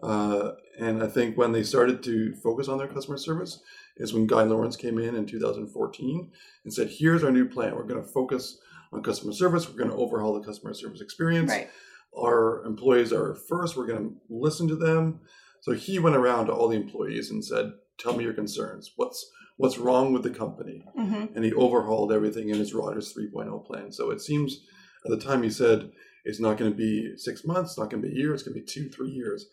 [0.04, 3.62] uh, and I think when they started to focus on their customer service
[3.98, 6.32] is when Guy Laurence came in in 2014
[6.64, 7.76] and said, "Here's our new plan.
[7.76, 8.58] We're going to focus
[8.92, 9.70] on customer service.
[9.70, 11.52] We're going to overhaul the customer service experience.
[11.52, 11.70] right.
[12.18, 13.78] Our employees are first.
[13.78, 15.20] We're going to listen to them."
[15.62, 18.92] So he went around to all the employees and said, "Tell me your concerns.
[18.96, 23.66] What's what's wrong with the company?" hmm and he overhauled everything in his Rogers 3.0
[23.66, 23.92] plan.
[23.92, 24.62] So it seems
[25.06, 25.92] at the time he said
[26.24, 28.44] it's not going to be six months, it's not going to be a year, it's
[28.44, 29.46] going to be two, three years.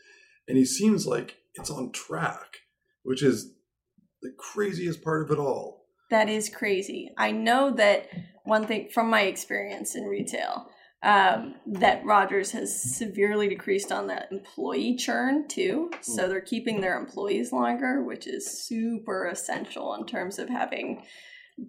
[0.47, 2.59] And he seems like it's on track,
[3.03, 3.53] which is
[4.23, 5.87] the craziest part of it all.
[6.11, 7.11] That is crazy.
[7.19, 8.09] I know that
[8.45, 14.33] one thing from my experience in retail, Um, that Rogers has severely decreased on that
[14.33, 15.93] employee churn too.
[16.01, 21.05] So they're keeping their employees longer, which is super essential in terms of having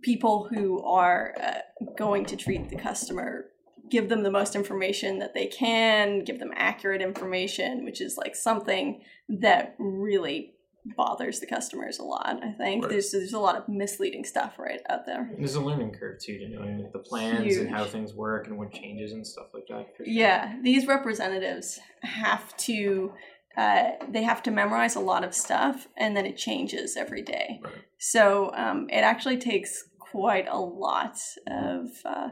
[0.02, 1.60] people who are uh,
[1.96, 3.52] going to treat the customer
[3.89, 8.36] give them the most information that they can give them accurate information which is like
[8.36, 10.54] something that really
[10.95, 12.91] bothers the customers a lot i think Right.
[12.91, 16.38] there's there's a lot of misleading stuff right out there There's a learning curve too
[16.39, 19.65] to knowing like, the plans and how things work and what changes and stuff like
[19.69, 19.88] that.
[19.97, 20.06] sure.
[20.08, 23.13] Yeah, these representatives have to
[23.58, 27.60] uh, they have to memorize a lot of stuff, and then it changes every day.
[27.62, 27.73] Right.
[27.97, 32.30] So um, it actually takes quite a lot of uh,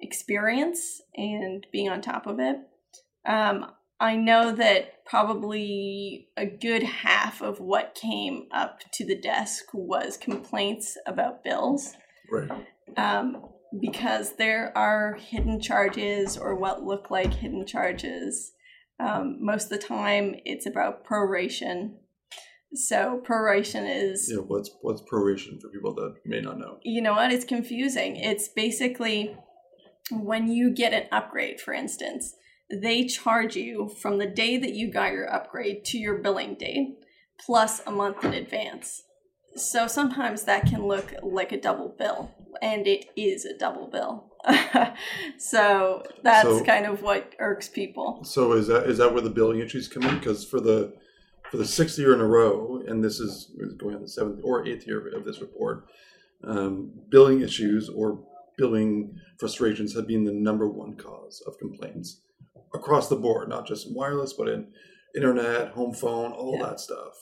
[0.00, 2.56] experience and being on top of it.
[3.26, 3.66] Um,
[4.00, 10.16] I know that probably a good half of what came up to the desk was
[10.16, 11.94] complaints about bills
[12.30, 12.48] Right.
[12.96, 13.44] um,
[13.80, 18.52] because there are hidden charges or what look like hidden charges.
[19.00, 21.94] Um, most of the time, it's about proration.
[22.74, 24.42] So proration is, Yeah.
[24.46, 26.78] What's what's proration for people that may not know?
[26.82, 27.32] you know what?
[27.32, 28.16] It's confusing.
[28.16, 29.36] It's basically
[30.10, 32.34] when you get an upgrade, for instance,
[32.70, 36.96] they charge you from the day that you got your upgrade to your billing date
[37.44, 39.02] plus a month in advance.
[39.56, 42.30] So sometimes that can look like a double bill,
[42.62, 44.32] and it is a double bill.
[45.38, 48.20] so that's So- kind of what irks people.
[48.24, 50.18] So is that is that where the billing issues come in?
[50.18, 50.94] Because for the
[51.50, 54.66] for the sixth year in a row, and this is going on the seventh or
[54.66, 55.86] eighth year of, of this report,
[56.44, 58.20] um, billing issues or
[58.58, 62.20] billing frustrations have been the number one cause of complaints
[62.74, 64.66] across the board, not just in wireless, but in
[65.16, 66.66] internet, home phone, all Yeah.
[66.66, 67.14] that stuff.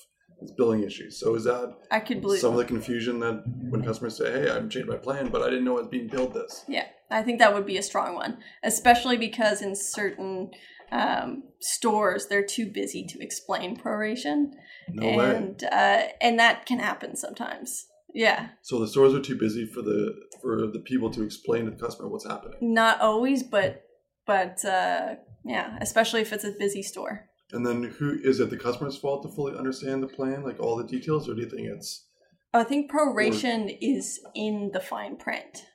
[0.42, 1.18] It's billing issues.
[1.18, 4.51] So is that I could believe some of the confusion that when customers say, "Hey,
[4.51, 7.22] I've changed my plan, but I didn't know I was being billed this." Yeah, I
[7.22, 10.51] think that would be a strong one, especially because in certain
[10.92, 14.53] um, stores they're too busy to explain proration,
[14.88, 17.87] No and uh, and that can happen sometimes.
[18.16, 21.70] Yeah, So the stores are too busy for the for the people to explain to
[21.70, 22.57] the customer what's happening.
[22.62, 23.83] not always, but
[24.26, 27.29] but uh, yeah, especially if it's a busy store.
[27.52, 30.76] And then who is it the customer's fault to fully understand the plan, like all
[30.76, 32.07] the details, or do you think it's
[32.55, 35.66] I think proration is in the fine print.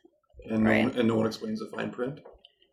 [0.49, 0.83] and no, Right.
[0.85, 2.21] one, and no one explains the fine print?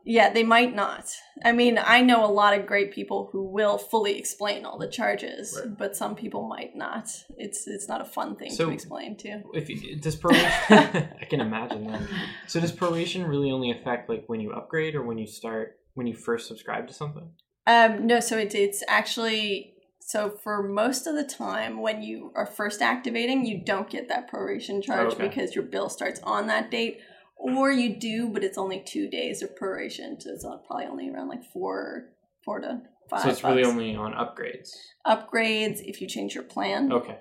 [0.05, 1.13] Yeah, they might not.
[1.45, 4.89] I mean, I know a lot of great people who will fully explain all the
[4.89, 5.77] charges, Right.
[5.77, 7.09] but some people might not.
[7.37, 9.43] It's it's not a fun thing So- to explain to.
[9.53, 12.01] If you, does proration, I can imagine that.
[12.47, 16.07] So does proration really only affect like when you upgrade or when you start when
[16.07, 17.29] you first subscribe to something?
[17.67, 22.47] Um, no, so it's it's actually so for most of the time when you are
[22.47, 25.29] first activating, you don't get that proration charge Okay.
[25.29, 27.01] because your bill starts on that date,
[27.39, 31.29] or you do, but it's only two days of proration, so it's probably only around
[31.29, 32.11] like four
[32.45, 33.23] four to five.
[33.23, 33.73] so it's really bucks.
[33.73, 34.71] only on upgrades.
[35.07, 36.93] upgrades if you change your plan.
[36.93, 37.19] Okay,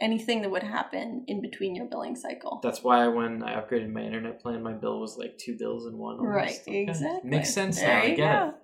[0.00, 2.60] Anything that would happen in between your billing cycle.
[2.62, 5.96] that's why when I upgraded my internet plan, my bill was like two bills in
[5.98, 6.16] one.
[6.18, 6.34] almost.
[6.34, 6.82] right, Okay.
[6.82, 7.30] exactly.
[7.30, 8.02] Makes sense There now.
[8.02, 8.54] I you get go.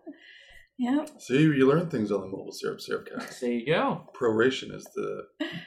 [0.79, 1.05] Yeah.
[1.19, 3.19] See, you learn things on the mobile syrup syrup it.
[3.19, 3.41] cast.
[3.41, 4.11] There you go.
[4.19, 5.23] Proration is the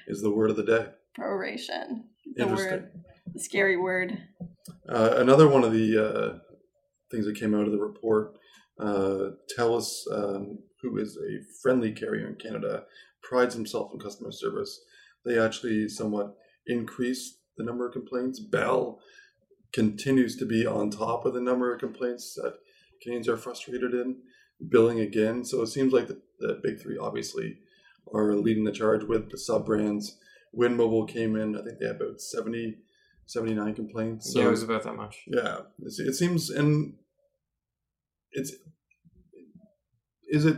[0.08, 0.86] is the word of the day.
[1.18, 2.04] Proration.
[2.36, 2.70] The Interesting.
[2.70, 2.92] word
[3.34, 4.18] the scary word.
[4.88, 6.40] Uh, another one of the uh,
[7.12, 8.38] things that came out of the report,
[8.80, 12.84] uh, TELUS, um, who is a friendly carrier in Canada,
[13.22, 14.80] prides himself in customer service.
[15.26, 16.36] They actually somewhat
[16.68, 18.40] increased the number of complaints.
[18.40, 19.00] Bell
[19.74, 22.56] continues to be on top of the number of complaints that
[23.02, 24.18] Canadians are frustrated in.
[24.68, 27.60] Billing again, so it seems like the, the big three obviously
[28.14, 30.18] are leading the charge with the sub brands.
[30.52, 32.76] Wind Mobile came in, I think they had about 70,
[33.30, 34.34] 79 complaints.
[34.36, 35.24] yeah, it was about that much.
[35.28, 36.96] Yeah, it's, it seems, and
[38.32, 38.54] it's
[40.28, 40.58] is it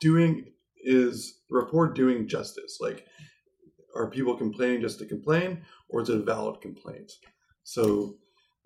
[0.00, 2.78] doing is the report doing justice?
[2.80, 3.04] Like,
[3.94, 7.12] are people complaining just to complain, or is it a valid complaint?
[7.64, 8.16] So,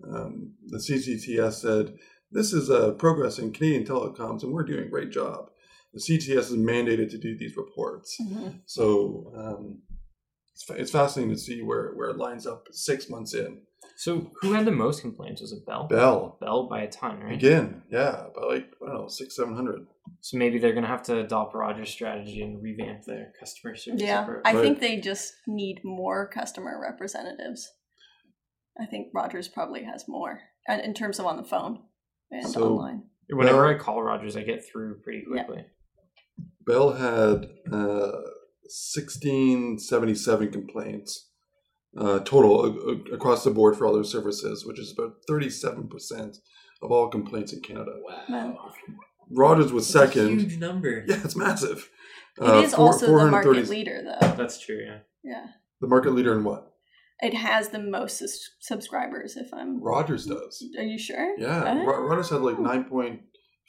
[0.07, 1.95] um, the CCTS said
[2.31, 5.49] this is a progress in Canadian telecoms, and we're doing a great job.
[5.93, 8.17] The CCTS is mandated to do these reports,
[8.65, 9.81] so um,
[10.53, 13.61] it's, it's fascinating to see where where it lines up six months in.
[13.97, 15.41] So who had the most complaints?
[15.41, 15.87] Was it Bell?
[15.87, 17.33] Bell Bell by a ton, right?
[17.33, 19.85] Again, yeah, by like I don't know, six, seven hundred.
[20.21, 24.23] So maybe they're gonna have to adopt Rogers' strategy and revamp their customer service Yeah.
[24.23, 24.41] approach.
[24.45, 24.61] I Right.
[24.61, 27.71] think they just need more customer representatives.
[28.79, 31.83] I think Rogers probably has more in terms of on the phone
[32.31, 33.03] and So- online.
[33.29, 35.43] Whenever Well- I call Rogers, I get through pretty Yeah.
[35.43, 35.65] quickly.
[36.65, 38.11] Bell had uh,
[38.67, 41.29] sixteen seventy seven complaints
[41.97, 45.49] uh, total a- a- across the board for all their services, which is about thirty
[45.49, 46.37] seven percent
[46.81, 47.91] of all complaints in Canada.
[48.29, 48.57] Wow.
[49.31, 50.39] Rogers was That's a second.
[50.39, 51.05] huge number.
[51.07, 51.89] Yeah, it's massive.
[52.37, 54.27] It Uh, is four- also the market leader, though.
[54.35, 54.79] That's true.
[54.85, 54.99] Yeah.
[55.23, 55.45] Yeah.
[55.81, 56.69] The market leader in what?
[57.19, 59.81] It has the most sus- subscribers, if I'm.
[59.81, 60.61] Rogers does.
[60.77, 61.35] Are you sure?
[61.37, 61.85] Yeah, Oh.
[61.85, 62.57] Ro- Rogers had like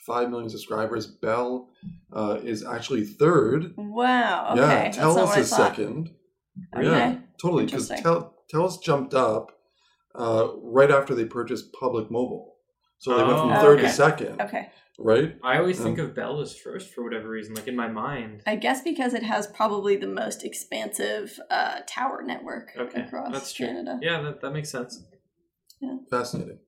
[0.08, 1.06] 9.5 million subscribers.
[1.06, 1.68] Bell
[2.12, 3.74] uh, is actually third.
[3.76, 4.50] Wow.
[4.52, 4.60] Okay.
[4.60, 5.56] yeah, That's not Telus what I is thought.
[5.76, 6.10] second.
[6.76, 6.86] Okay.
[6.86, 7.66] Yeah, totally.
[7.66, 9.52] Because Tel- Telus jumped up
[10.14, 12.52] uh, right after they purchased Public Mobile.
[12.98, 13.88] So they went from Oh, third okay.
[13.88, 14.70] to second, Okay.
[14.98, 15.36] right?
[15.42, 17.54] I always think Um, of Bell as first for whatever reason.
[17.54, 18.42] Like in my mind.
[18.46, 23.52] I guess because it has probably the most expansive uh, tower network Okay, across that's
[23.52, 23.66] true.
[23.66, 23.98] Canada.
[24.00, 25.02] Yeah, that, that makes sense.
[25.80, 25.96] Yeah.
[26.08, 26.58] Fascinating,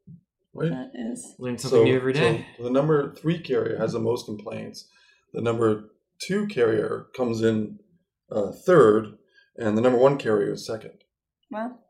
[0.57, 0.71] right?
[0.71, 1.35] That is.
[1.39, 2.47] Learn something new every day.
[2.57, 4.89] so the number three carrier has the most complaints.
[5.33, 5.91] The number
[6.21, 7.79] two carrier comes in
[8.31, 9.19] uh, third,
[9.57, 10.93] and the number one carrier is second.
[11.51, 11.81] Well,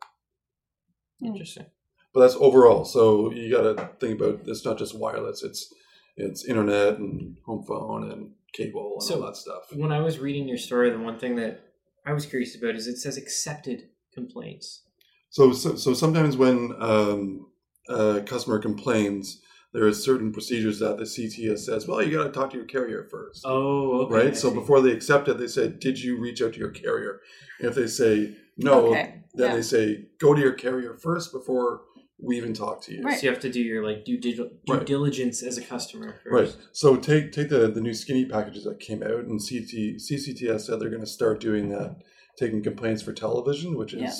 [1.25, 1.67] Interesting.
[2.13, 2.85] But that's overall.
[2.85, 5.43] So you got to think about it's not just wireless.
[5.43, 5.73] It's
[6.17, 9.63] it's internet and home phone and cable and So- all that stuff.
[9.73, 11.61] When I was reading your story, the one thing that
[12.07, 14.83] I was curious about is it says accepted complaints.
[15.31, 17.49] So so, so sometimes when um,
[17.89, 19.41] a customer complains,
[19.73, 21.87] there are certain procedures that the CTS says.
[21.87, 23.43] Well, you got to talk to your carrier first.
[23.45, 24.15] Oh, okay.
[24.15, 24.27] right?
[24.29, 24.55] I So see.
[24.55, 27.21] before they accept it, they say, "Did you reach out to your carrier?"
[27.61, 29.57] And if they say no, Okay, then yeah.
[29.57, 31.83] they say, "Go to your carrier first before
[32.19, 33.19] we even talk to you." Right.
[33.19, 34.87] So you have to do your like due, dil- due Right.
[34.87, 36.57] diligence as a customer Right.
[36.73, 40.81] So take take the the new skinny packages that came out, and CT, CCTS said
[40.81, 41.97] they're going to start doing that,
[42.39, 44.13] taking complaints for television, which is Yeah.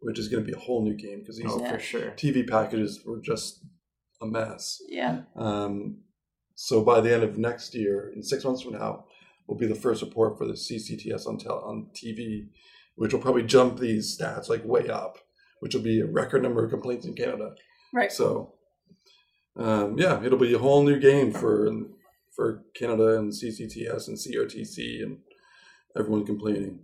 [0.00, 1.72] Which is going to be a whole new game because these Oh, Yeah.
[1.72, 2.10] for sure.
[2.16, 3.64] TV packages were just
[4.22, 4.80] a mess.
[4.88, 5.22] yeah.
[5.36, 6.02] Um,
[6.54, 9.06] so by the end of next year, in six months from now,
[9.46, 12.48] will be the first report for the CCTS on tel- on TV,
[12.96, 15.18] which will probably jump these stats like way up,
[15.60, 17.54] which will be a record number of complaints in Canada.
[17.94, 18.12] Right.
[18.12, 18.54] So,
[19.56, 21.68] um, yeah, it'll be a whole new game for
[22.36, 25.18] for Canada and CCTS and CRTC and
[25.96, 26.80] everyone complaining.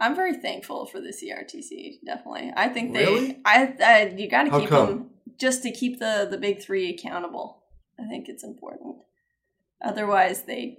[0.00, 2.04] I'm very thankful for the CRTC.
[2.04, 3.04] Definitely, I think they.
[3.04, 3.38] Really?
[3.44, 4.86] I, I you got to keep come?
[4.86, 7.62] them just to keep the the big three accountable.
[7.98, 8.96] I think it's important.
[9.84, 10.78] Otherwise, they.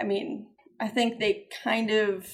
[0.00, 0.46] I mean,
[0.80, 2.26] I think they kind of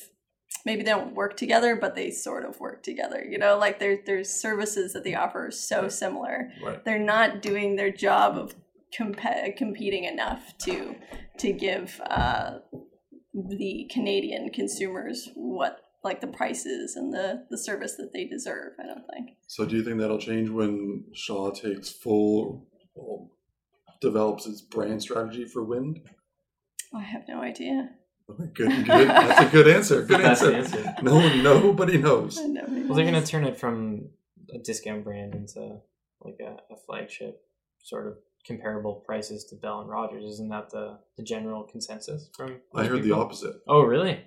[0.65, 3.25] maybe they don't work together, but they sort of work together.
[3.29, 6.51] You know, like there's there's services that they offer so similar.
[6.65, 6.85] Right.
[6.85, 8.55] They're not doing their job of
[8.97, 10.97] comp- competing enough to
[11.39, 12.59] to give uh,
[13.35, 18.73] the Canadian consumers what like the prices and the the service that they deserve.
[18.79, 19.37] I don't think.
[19.47, 23.31] So, do you think that'll change when Shaw takes full, well,
[24.01, 26.01] develops its brand strategy for Wind?
[26.95, 27.91] I have no idea.
[28.55, 29.09] Good, good.
[29.09, 30.03] That's a good answer.
[30.03, 30.53] Good answer.
[30.53, 30.95] answer.
[31.03, 32.39] No, nobody knows.
[32.39, 34.09] Nobody Well, they're going to turn it from
[34.55, 35.79] a discount brand into
[36.21, 37.43] like a, a flagship,
[37.83, 38.15] sort of
[38.47, 40.25] comparable prices to Bell and Rogers.
[40.25, 42.61] Isn't that the, the general consensus from?
[42.75, 43.57] I heard the opposite.
[43.69, 44.21] Oh, really?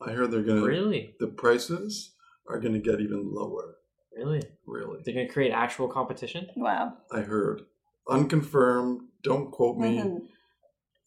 [0.00, 1.14] I heard they're gonna Really?
[1.18, 2.14] the prices
[2.48, 3.76] are gonna get even lower.
[4.16, 4.42] Really?
[4.66, 6.48] Really, They're going to create actual competition?
[6.56, 6.94] Wow.
[7.12, 7.62] I heard
[8.08, 9.02] unconfirmed.
[9.22, 9.98] Don't quote me.
[9.98, 10.26] Mhm.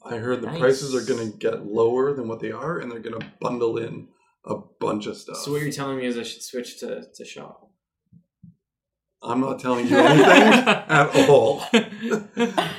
[0.03, 0.59] I heard the Nice.
[0.59, 4.07] prices are gonna get lower than what they are, and they're gonna bundle in
[4.45, 5.37] a bunch of stuff.
[5.37, 7.53] So what you're telling me is I should switch to, to Shaw.
[9.21, 10.23] I'm not telling you anything
[10.87, 11.63] at all.
[11.73, 12.69] it,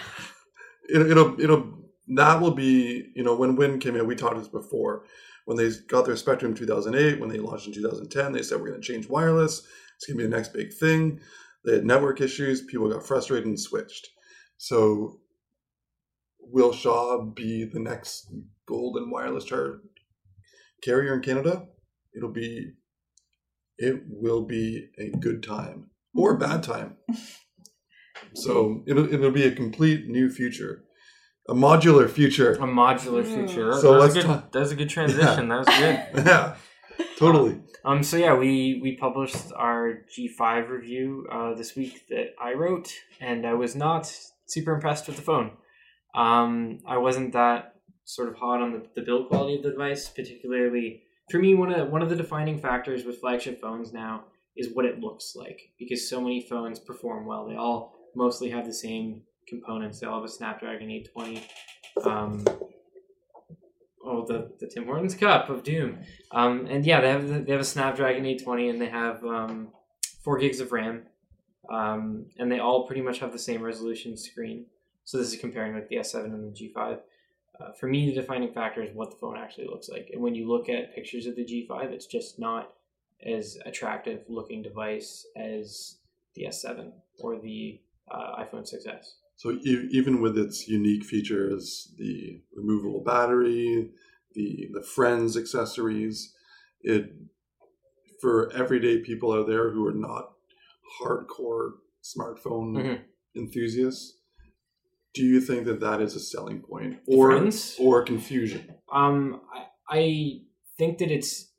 [0.88, 1.78] it'll it'll
[2.16, 5.04] that will be you know when Wind came in we talked this before
[5.52, 8.70] when they got their Spectrum in 2008 when they launched in 2010 they said we're
[8.70, 9.66] going to change wireless.
[9.96, 11.20] It's going to be the next big thing.
[11.64, 12.62] They had network issues.
[12.62, 14.08] People got frustrated and switched.
[14.56, 15.20] So
[16.40, 18.32] will Shaw be the next
[18.66, 19.80] golden wireless char-
[20.82, 21.66] carrier in Canada?
[22.16, 22.72] It'll be
[23.78, 26.96] it will be a good time or a bad time.
[28.34, 30.84] So it'll, it'll be a complete new future
[31.48, 33.72] a modular future A modular future.
[33.72, 35.48] So that, was let's a good, talk- that was a good transition.
[35.48, 36.26] That was good.
[36.26, 36.56] yeah
[37.16, 42.52] totally Um, so yeah, we we published our G5 review uh, this week that I
[42.54, 42.88] wrote,
[43.20, 44.04] and I was not
[44.46, 45.48] super impressed with the phone.
[46.14, 47.74] Um, I wasn't that
[48.04, 51.54] sort of hot on the, the build quality of the device, particularly for me.
[51.54, 54.14] One of one of the defining factors with flagship phones now
[54.56, 57.48] is what it looks like, because so many phones perform well.
[57.48, 60.00] They all mostly have the same components.
[60.00, 61.48] They all have a Snapdragon 820.
[62.04, 62.44] Um,
[64.04, 65.98] oh, the, the Tim Hortons cup of doom.
[66.30, 69.68] Um, and yeah, they have they have a Snapdragon 820 and they have um,
[70.22, 71.02] four gigs of RAM,
[71.70, 74.66] um, and they all pretty much have the same resolution screen.
[75.04, 77.00] So this is comparing like the S7 and the G5.
[77.60, 80.10] Uh, for me, the defining factor is what the phone actually looks like.
[80.12, 82.72] And when you look at pictures of the G5, it's just not
[83.24, 85.96] as attractive looking device as
[86.34, 87.80] the S7 or the
[88.10, 89.14] uh, iPhone 6s.
[89.42, 93.90] So e- even with its unique features, the removable battery,
[94.34, 96.32] the the Friends accessories,
[96.80, 97.12] it
[98.20, 100.34] for everyday people out there who are not
[101.00, 101.72] hardcore
[102.04, 103.00] smartphone Mhm.
[103.34, 104.16] enthusiasts,
[105.12, 107.76] do you think that that is a selling point or Friends?
[107.80, 108.76] or confusion?
[108.92, 110.42] Um, I, I
[110.78, 111.50] think that it's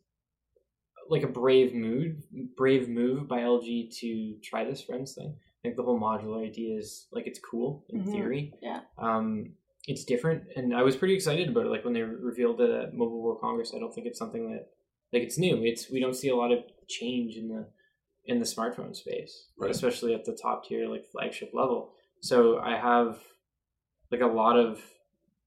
[1.09, 2.23] like a brave move,
[2.55, 5.36] brave move by LG to try this friends thing.
[5.64, 8.11] I think the whole modular idea is like it's cool in Mhm.
[8.11, 8.53] theory.
[8.61, 8.82] Yeah.
[8.97, 9.53] Um,
[9.88, 11.70] it's different, and I was pretty excited about it.
[11.70, 14.70] Like when they revealed it at Mobile World Congress, I don't think it's something that
[15.14, 15.64] like it's new.
[15.64, 17.70] It's we don't see a lot of change in the
[18.26, 19.72] in the smartphone space, Right.
[19.72, 21.93] especially at the top tier like flagship level.
[22.20, 23.22] So I have
[24.11, 24.84] like a lot of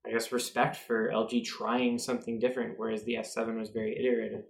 [0.07, 4.45] I guess respect for LG trying something different, whereas the S7 was very iterative.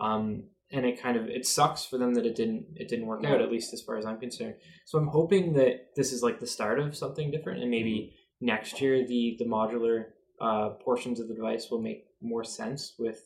[0.00, 3.24] Um, and it kind of it sucks for them that it didn't it didn't work
[3.24, 4.54] out at least as far as I'm concerned.
[4.86, 8.80] So I'm hoping that this is like the start of something different, and maybe next
[8.80, 10.06] year the the modular
[10.40, 13.22] uh, portions of the device will make more sense with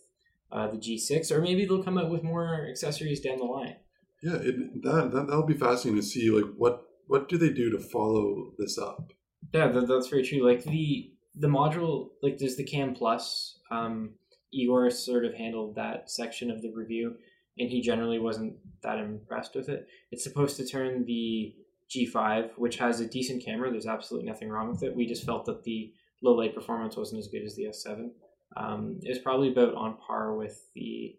[0.53, 3.77] uh, the G6, or maybe they'll come out with more accessories down the line.
[4.23, 6.31] Yeah, it, that that that'll be fascinating to see.
[6.31, 9.13] Like, what what do they do to follow this up?
[9.53, 10.45] Yeah, that, that's very true.
[10.47, 13.59] Like the the module, like there's the Cam Plus.
[13.71, 14.15] Um,
[14.53, 17.17] Igor sort of handled that section of the review,
[17.59, 19.87] and he generally wasn't that impressed with it.
[20.11, 21.55] It's supposed to turn the
[21.95, 23.71] G5, which has a decent camera.
[23.71, 24.95] There's absolutely nothing wrong with it.
[24.95, 25.93] We just felt that the
[26.23, 28.11] low light performance wasn't as good as the S7.
[28.57, 31.17] Um, it was probably about on par with the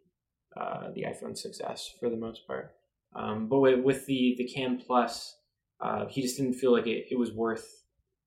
[0.55, 2.71] uh, the iPhone 6s for the most part.
[3.15, 5.35] Um, but with, the the Cam Plus,
[5.81, 7.83] uh, he just didn't feel like it, it was worth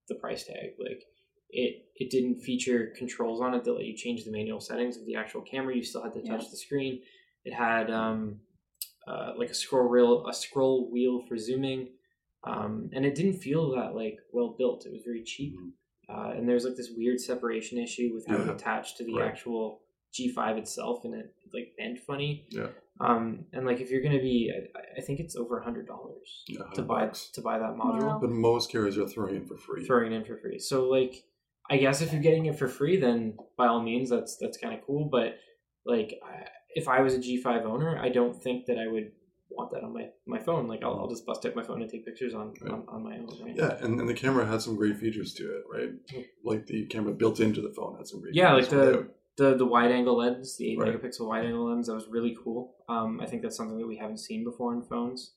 [0.09, 0.71] the price tag.
[0.79, 1.03] Like
[1.51, 5.07] it it didn't feature controls on it that let you change the manual settings of
[5.07, 5.75] the actual camera.
[5.75, 6.49] You still had to touch Yeah.
[6.51, 7.01] the screen.
[7.45, 8.41] It had um,
[9.07, 11.89] uh, like a scroll wheel a scroll wheel for zooming,
[12.45, 14.87] um, and it didn't feel that like well built.
[14.87, 15.55] It was very cheap,
[16.09, 19.29] uh, and there's like this weird separation issue with how it attached to the Right.
[19.29, 19.81] actual
[20.13, 22.47] G5 itself, and it like bent funny.
[22.51, 22.69] Yeah.
[23.01, 26.45] Um, and like if you're gonna be, I, I think it's over a hundred dollars
[26.47, 27.31] Yeah, to buy bucks.
[27.31, 28.19] to buy that module Wow.
[28.21, 29.87] But most carriers are throwing it for free.
[29.87, 30.59] throwing in for free.
[30.59, 31.25] So like,
[31.71, 34.75] I guess if you're getting it for free, then by all means, that's that's kind
[34.75, 35.07] of cool.
[35.11, 35.39] But
[35.87, 39.13] like, I- if I was a G5 owner, I don't think that I would
[39.51, 40.69] want that on my, my phone.
[40.69, 42.73] Like, I'll, I'll just bust out my phone and take pictures on Right.
[42.73, 43.29] on, on my own.
[43.43, 43.57] Right?
[43.57, 45.91] Yeah, and, and the camera had some great features to it, right?
[46.13, 46.23] Yeah.
[46.45, 49.55] Like the camera built into the phone had some great Yeah, like the without- the
[49.57, 51.01] the wide angle lens, the eight Right.
[51.01, 52.75] megapixel wide angle lens, that was really cool.
[52.89, 55.33] Um, I think that's something that we haven't seen before in phones.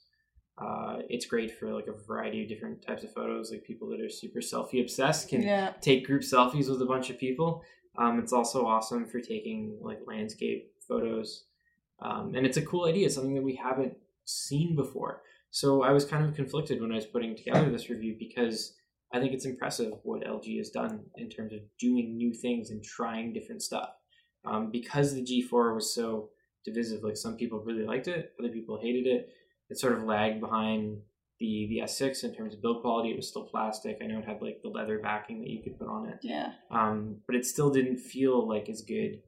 [0.57, 3.49] Uh, it's great for like a variety of different types of photos.
[3.51, 5.71] Like people that are super selfie obsessed can Yeah.
[5.81, 7.63] take group selfies with a bunch of people.
[7.97, 11.45] Um, it's also awesome for taking like landscape photos,
[12.01, 13.09] um, and it's a cool idea.
[13.09, 13.93] Something that we haven't
[14.25, 15.21] seen before.
[15.51, 18.75] So I was kind of conflicted when I was putting together this review because
[19.13, 22.83] I think it's impressive what LG has done in terms of doing new things and
[22.83, 23.89] trying different stuff.
[24.45, 26.29] Um, because the G4 was so
[26.65, 29.29] divisive, like some people really liked it, other people hated it.
[29.69, 30.97] It sort of lagged behind
[31.39, 33.09] the the S6 in terms of build quality.
[33.11, 33.97] It was still plastic.
[34.01, 36.53] I know it had like the leather backing that you could put on it, Yeah.
[36.71, 39.21] um, but it still didn't feel like as good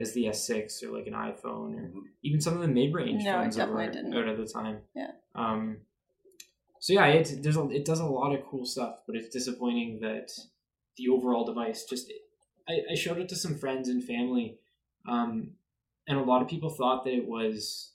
[0.00, 2.02] as the S6 or like an iPhone or Mhm.
[2.22, 4.14] even some of the mid-range No, phones that were didn't.
[4.14, 4.80] out at the time.
[4.94, 5.12] Yeah.
[5.34, 5.78] Um,
[6.78, 10.00] so yeah, it there's a, it does a lot of cool stuff, but it's disappointing
[10.00, 10.32] that
[10.96, 12.10] the overall device just.
[12.68, 14.58] I, I showed it to some friends and family,
[15.06, 15.56] um,
[16.06, 17.92] and a lot of people thought that it was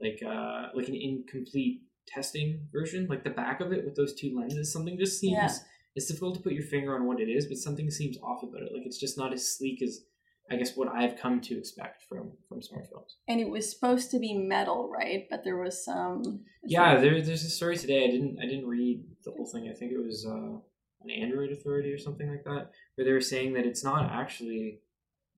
[0.00, 4.36] like uh, like an incomplete testing version, like the back of it with those two
[4.38, 4.72] lenses.
[4.72, 5.50] Something just seems Yeah.
[5.94, 8.62] it's difficult to put your finger on what it is, but something seems off about
[8.62, 8.72] it.
[8.72, 10.04] Like it's just not as sleek as
[10.50, 13.12] I guess what I've come to expect from from smartphones.
[13.28, 15.26] And it was supposed to be metal, right?
[15.30, 16.44] But there was some.
[16.64, 18.04] Yeah, there- there, there's a story today.
[18.04, 19.68] I didn't I didn't read the whole thing.
[19.68, 20.56] I think it was uh,
[21.02, 24.80] an Android Authority or something like that, where they were saying that it's not actually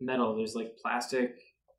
[0.00, 0.34] metal.
[0.36, 1.36] There's like plastic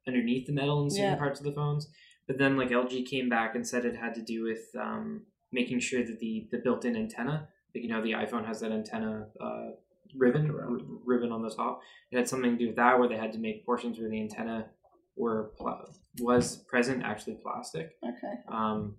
[0.08, 1.16] underneath the metal in certain Yeah.
[1.18, 1.90] parts of the phones.
[2.28, 5.80] But then like LG came back and said it had to do with um, making
[5.80, 9.70] sure that the the built-in antenna, like you know the iPhone has that antenna uh,
[10.18, 11.82] ribbon r- ribbon on the top.
[12.12, 14.20] It had something to do with that, where they had to make portions where the
[14.22, 14.68] antenna
[15.16, 15.86] were pla-
[16.20, 17.92] was present actually plastic.
[18.04, 18.34] Okay.
[18.52, 18.96] Um,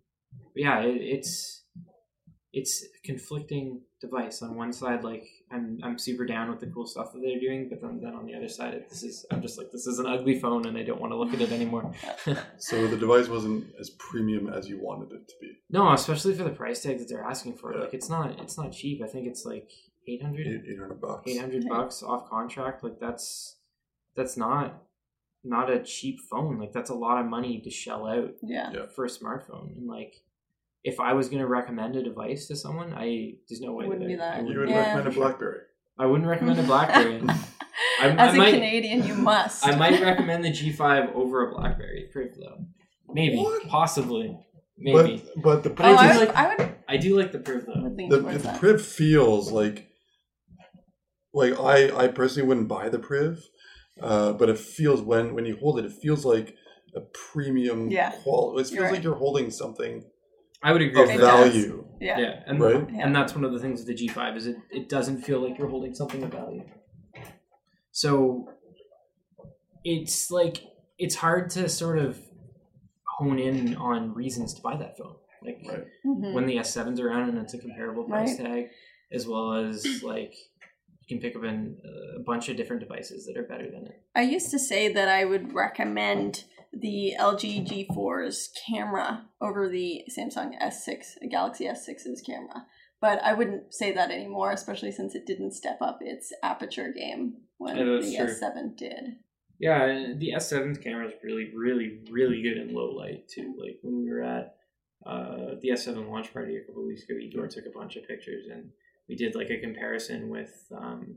[0.54, 1.64] but yeah, it, it's
[2.54, 4.42] it's a conflicting device.
[4.42, 7.68] On one side, like I'm I'm super down with the cool stuff that they're doing,
[7.70, 9.98] but then then on the other side, it, this is I'm just like this is
[9.98, 11.90] an ugly phone, and I don't want to look at it anymore.
[12.58, 15.52] So the device wasn't as premium as you wanted it to be.
[15.70, 17.74] no, especially for the price tag that they're asking for.
[17.74, 17.84] Yeah.
[17.84, 19.02] Like it's not it's not cheap.
[19.02, 19.70] I think it's like
[20.08, 21.30] 800 Eight hundred bucks.
[21.30, 22.82] 800 bucks off contract.
[22.84, 23.56] Like that's
[24.16, 24.82] that's not
[25.44, 26.58] not a cheap phone.
[26.58, 28.70] Like that's a lot of money to shell out Yeah.
[28.72, 28.86] Yeah.
[28.94, 30.14] for a smartphone and like
[30.84, 34.00] if I was going to recommend a device to someone, I there's no way Wouldn't
[34.04, 34.34] that be I, that.
[34.34, 34.94] I You wouldn't, Yeah.
[34.94, 35.60] recommend a BlackBerry.
[35.98, 37.22] I wouldn't recommend a BlackBerry.
[38.00, 39.64] I, As I a might, Canadian, you must.
[39.66, 42.64] I might recommend the G5 over a BlackBerry Priv though.
[43.08, 43.68] Maybe, What?
[43.68, 44.36] possibly,
[44.76, 45.22] maybe.
[45.36, 47.66] But but the But Oh, I would, like- I would I do like the Priv
[47.66, 47.74] though.
[47.74, 48.58] lean the, towards the that.
[48.60, 49.88] Priv feels like
[51.34, 53.42] like I I personally wouldn't buy the Priv,
[54.00, 56.54] uh, but it feels when when you hold it, it feels like
[56.94, 58.10] a premium Yeah.
[58.22, 58.60] quality.
[58.60, 59.02] It feels You're like right.
[59.02, 60.04] you're holding something
[60.62, 61.54] I would agree of with It does.
[61.54, 61.84] value.
[62.00, 62.18] Yeah.
[62.18, 62.88] Yeah, and Right?
[63.02, 65.58] and that's one of the things with the G5 is it, it doesn't feel like
[65.58, 66.64] you're holding something of value.
[67.92, 68.48] So
[69.84, 70.58] it's like
[70.98, 72.18] it's hard to sort of
[73.18, 75.16] hone in on reasons to buy that phone.
[75.42, 75.86] Like Right.
[76.06, 76.32] Mhm.
[76.34, 78.46] when the S7's around and it's a comparable price Right.
[78.46, 78.70] tag,
[79.10, 80.51] as well as like you
[81.12, 81.76] can pick up in
[82.16, 84.02] a bunch of different devices that are better than it.
[84.14, 90.52] I used to say that I would recommend the LG G4's camera over the Samsung
[90.60, 92.66] S6, Galaxy S6's camera.
[93.00, 97.34] But I wouldn't say that anymore, especially since it didn't step up its aperture game
[97.58, 98.26] when Yeah, the true.
[98.26, 99.16] S7 did.
[99.58, 103.54] Yeah, and the S7's camera is really, really, really good in low light too.
[103.60, 104.54] Like when we were at
[105.04, 108.06] uh, the S7 launch party a couple of weeks ago, Igor took a bunch of
[108.06, 108.70] pictures, and
[109.12, 111.16] we did like a comparison with um,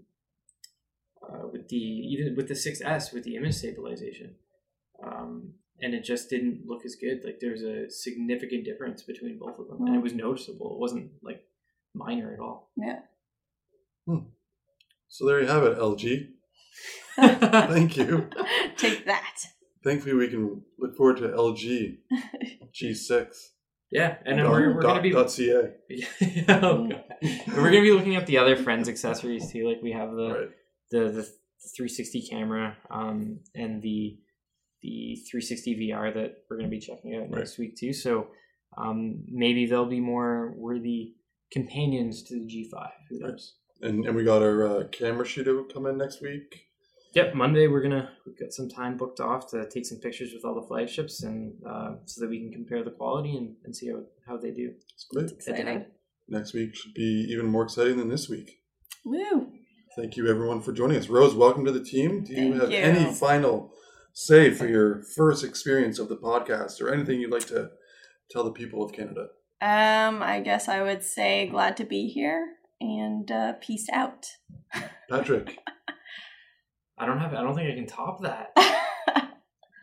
[1.24, 4.36] uh, with the even with the 6S with the image stabilization,
[5.02, 7.22] um, and it just didn't look as good.
[7.24, 10.74] Like there's a significant difference between both of them, and it was noticeable.
[10.74, 11.46] It wasn't like
[11.93, 12.70] minor at all.
[12.76, 13.00] Yeah.
[15.08, 16.32] So there you have it, LG.
[17.16, 18.30] Thank you.
[18.76, 19.38] Take that.
[19.86, 22.00] Thankfully, we can look forward to LG
[22.74, 23.28] G6.
[23.92, 25.72] Yeah, and then dot- we're, we're dot- gonna be dot CA.
[26.50, 26.90] Oh,
[27.22, 29.68] we're gonna be looking at the other friends accessories too.
[29.68, 30.50] Like we have the Right.
[30.92, 31.24] the, the
[31.76, 34.18] 360 camera um, and the
[34.82, 37.94] the 360 VR that we're gonna be checking out next week too.
[37.94, 38.28] So
[38.78, 41.14] um, maybe they'll be more worthy
[41.52, 42.90] companions to the G5.
[43.10, 43.56] Who knows?
[43.82, 46.64] And and we got our uh, camera shooter come in next week.
[47.16, 50.43] Yep, Monday we're gonna we've got some time booked off to take some pictures with
[50.43, 53.88] all the flagships and uh, so that we can compare the quality and, and see
[53.88, 54.74] how, how they do.
[54.93, 55.32] It's great.
[55.32, 55.86] Exciting.
[56.28, 58.59] Next week should be even more exciting than this week.
[59.05, 59.47] Woo.
[59.95, 61.07] Thank you, everyone, for joining us.
[61.07, 62.26] Rose, welcome to the team.
[62.26, 62.78] Do you Thank have you.
[62.80, 63.72] any final
[64.11, 67.70] say for your first experience of the podcast or anything you'd like to
[68.30, 69.28] tell the people of Canada?
[69.61, 74.26] Um, I guess I would say glad to be here and uh, peace out.
[75.09, 75.59] Patrick,
[76.98, 78.52] I don't have I don't think I can top that.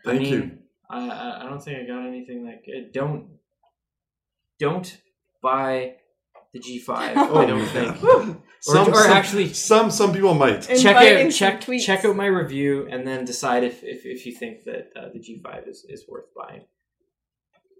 [0.05, 0.39] thank I you.
[0.39, 0.59] mean,
[0.91, 2.93] I, I I don't think I got anything that good.
[2.93, 3.29] Don't
[4.59, 4.99] don't
[5.43, 5.95] buy
[6.53, 7.17] the G five.
[7.19, 7.97] I don't think.
[8.69, 10.63] Or, Some, or some- actually some some people might.
[10.63, 11.85] Check Inviting out check tweets.
[11.85, 15.19] check out my review and then decide if if, if you think that uh, the
[15.19, 16.63] G five is, is worth buying.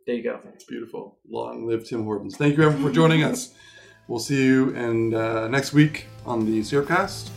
[0.09, 0.41] There you go.
[0.53, 1.21] It's beautiful.
[1.31, 2.37] Long live Tim Hortons.
[2.37, 3.55] Thank you, everyone, for joining us.
[4.09, 7.31] We'll see you and uh, next week on the Syrupcast.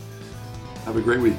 [0.86, 1.38] Have a great week.